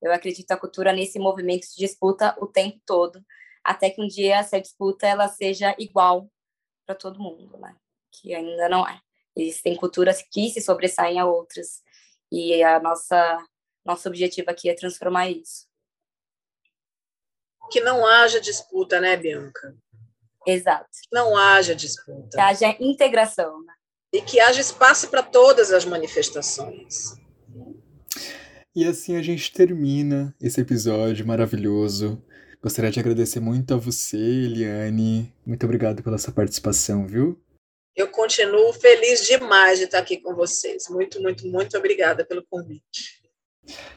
[0.00, 3.24] Eu acredito a cultura nesse movimento de disputa o tempo todo,
[3.64, 6.28] até que um dia essa disputa ela seja igual
[6.86, 7.74] para todo mundo, né?
[8.10, 9.00] Que ainda não é.
[9.36, 11.82] Existem culturas que se sobressaem a outras,
[12.30, 13.44] e a nossa
[13.84, 15.66] nosso objetivo aqui é transformar isso.
[17.70, 19.74] Que não haja disputa, né, Bianca?
[20.46, 20.88] Exato.
[21.12, 22.36] Não haja disputa.
[22.36, 23.74] Que haja integração, né?
[24.12, 27.16] e que haja espaço para todas as manifestações.
[28.76, 32.22] E assim a gente termina esse episódio maravilhoso.
[32.62, 35.34] Gostaria de agradecer muito a você, Eliane.
[35.44, 37.36] Muito obrigado pela sua participação, viu?
[37.96, 40.88] Eu continuo feliz demais de estar aqui com vocês.
[40.88, 43.20] Muito, muito, muito obrigada pelo convite.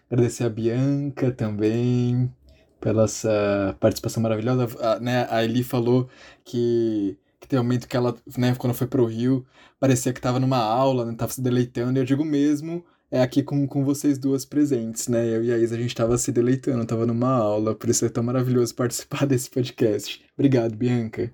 [0.09, 2.33] Agradecer a Bianca também
[2.81, 4.67] pela essa participação maravilhosa.
[4.79, 6.09] A, né, a Eli falou
[6.43, 9.45] que que tem um momento que ela, né, quando foi pro Rio,
[9.79, 12.83] parecia que tava numa aula, né, tava se deleitando, e eu digo mesmo,
[13.15, 16.17] é aqui com, com vocês duas presentes, né, eu e a Isa, a gente tava
[16.17, 20.21] se deleitando, tava numa aula, por isso é tão maravilhoso participar desse podcast.
[20.37, 21.33] Obrigado, Bianca.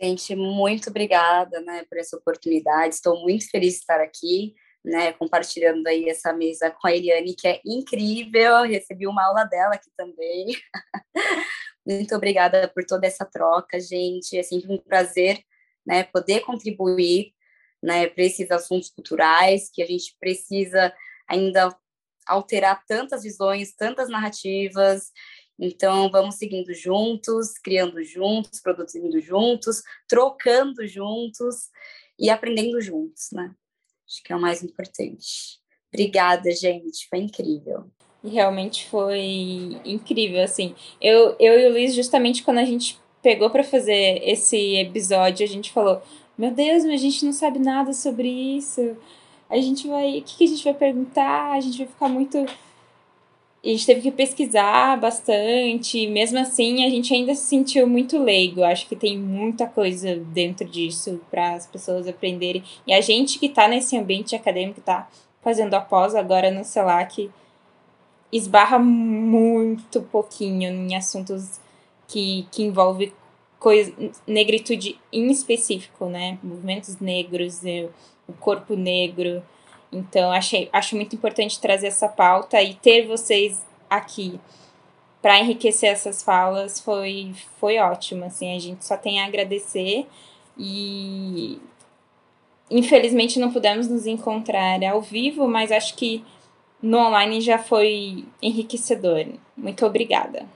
[0.00, 5.86] Gente, muito obrigada, né, por essa oportunidade, estou muito feliz de estar aqui, né, compartilhando
[5.86, 10.46] aí essa mesa com a Eliane, que é incrível, recebi uma aula dela aqui também.
[11.86, 14.36] Muito obrigada por toda essa troca, gente.
[14.36, 15.40] É sempre um prazer,
[15.86, 17.34] né, poder contribuir,
[17.82, 20.92] né, para esses assuntos culturais que a gente precisa
[21.28, 21.76] ainda
[22.26, 25.10] alterar tantas visões, tantas narrativas.
[25.58, 31.68] Então, vamos seguindo juntos, criando juntos, produzindo juntos, trocando juntos
[32.18, 33.52] e aprendendo juntos, né?
[34.06, 35.58] Acho que é o mais importante.
[35.92, 37.08] Obrigada, gente.
[37.08, 37.90] Foi incrível.
[38.24, 40.74] Realmente foi incrível, assim.
[41.00, 45.48] Eu, eu e o Luiz, justamente quando a gente pegou para fazer esse episódio, a
[45.48, 46.02] gente falou:
[46.38, 48.96] Meu Deus, mas a gente não sabe nada sobre isso.
[49.50, 50.18] A gente vai.
[50.18, 51.52] O que, que a gente vai perguntar?
[51.52, 52.38] A gente vai ficar muito.
[52.38, 56.06] A gente teve que pesquisar bastante.
[56.06, 58.62] Mesmo assim, a gente ainda se sentiu muito leigo.
[58.62, 62.62] Acho que tem muita coisa dentro disso para as pessoas aprenderem.
[62.86, 65.08] E a gente que está nesse ambiente acadêmico, está
[65.42, 67.30] fazendo após agora no CELAC
[68.32, 71.58] esbarra muito pouquinho em assuntos
[72.06, 73.12] que, que envolve
[73.58, 73.92] coisa,
[74.26, 76.38] negritude em específico, né?
[76.42, 77.62] Movimentos negros,
[78.26, 79.42] o corpo negro.
[79.92, 84.38] Então, achei, acho muito importante trazer essa pauta e ter vocês aqui
[85.20, 88.24] para enriquecer essas falas foi, foi ótimo.
[88.24, 90.06] Assim, a gente só tem a agradecer
[90.56, 91.58] e
[92.70, 96.24] infelizmente não pudemos nos encontrar ao vivo, mas acho que
[96.82, 99.26] no online já foi enriquecedor.
[99.56, 100.46] Muito obrigada.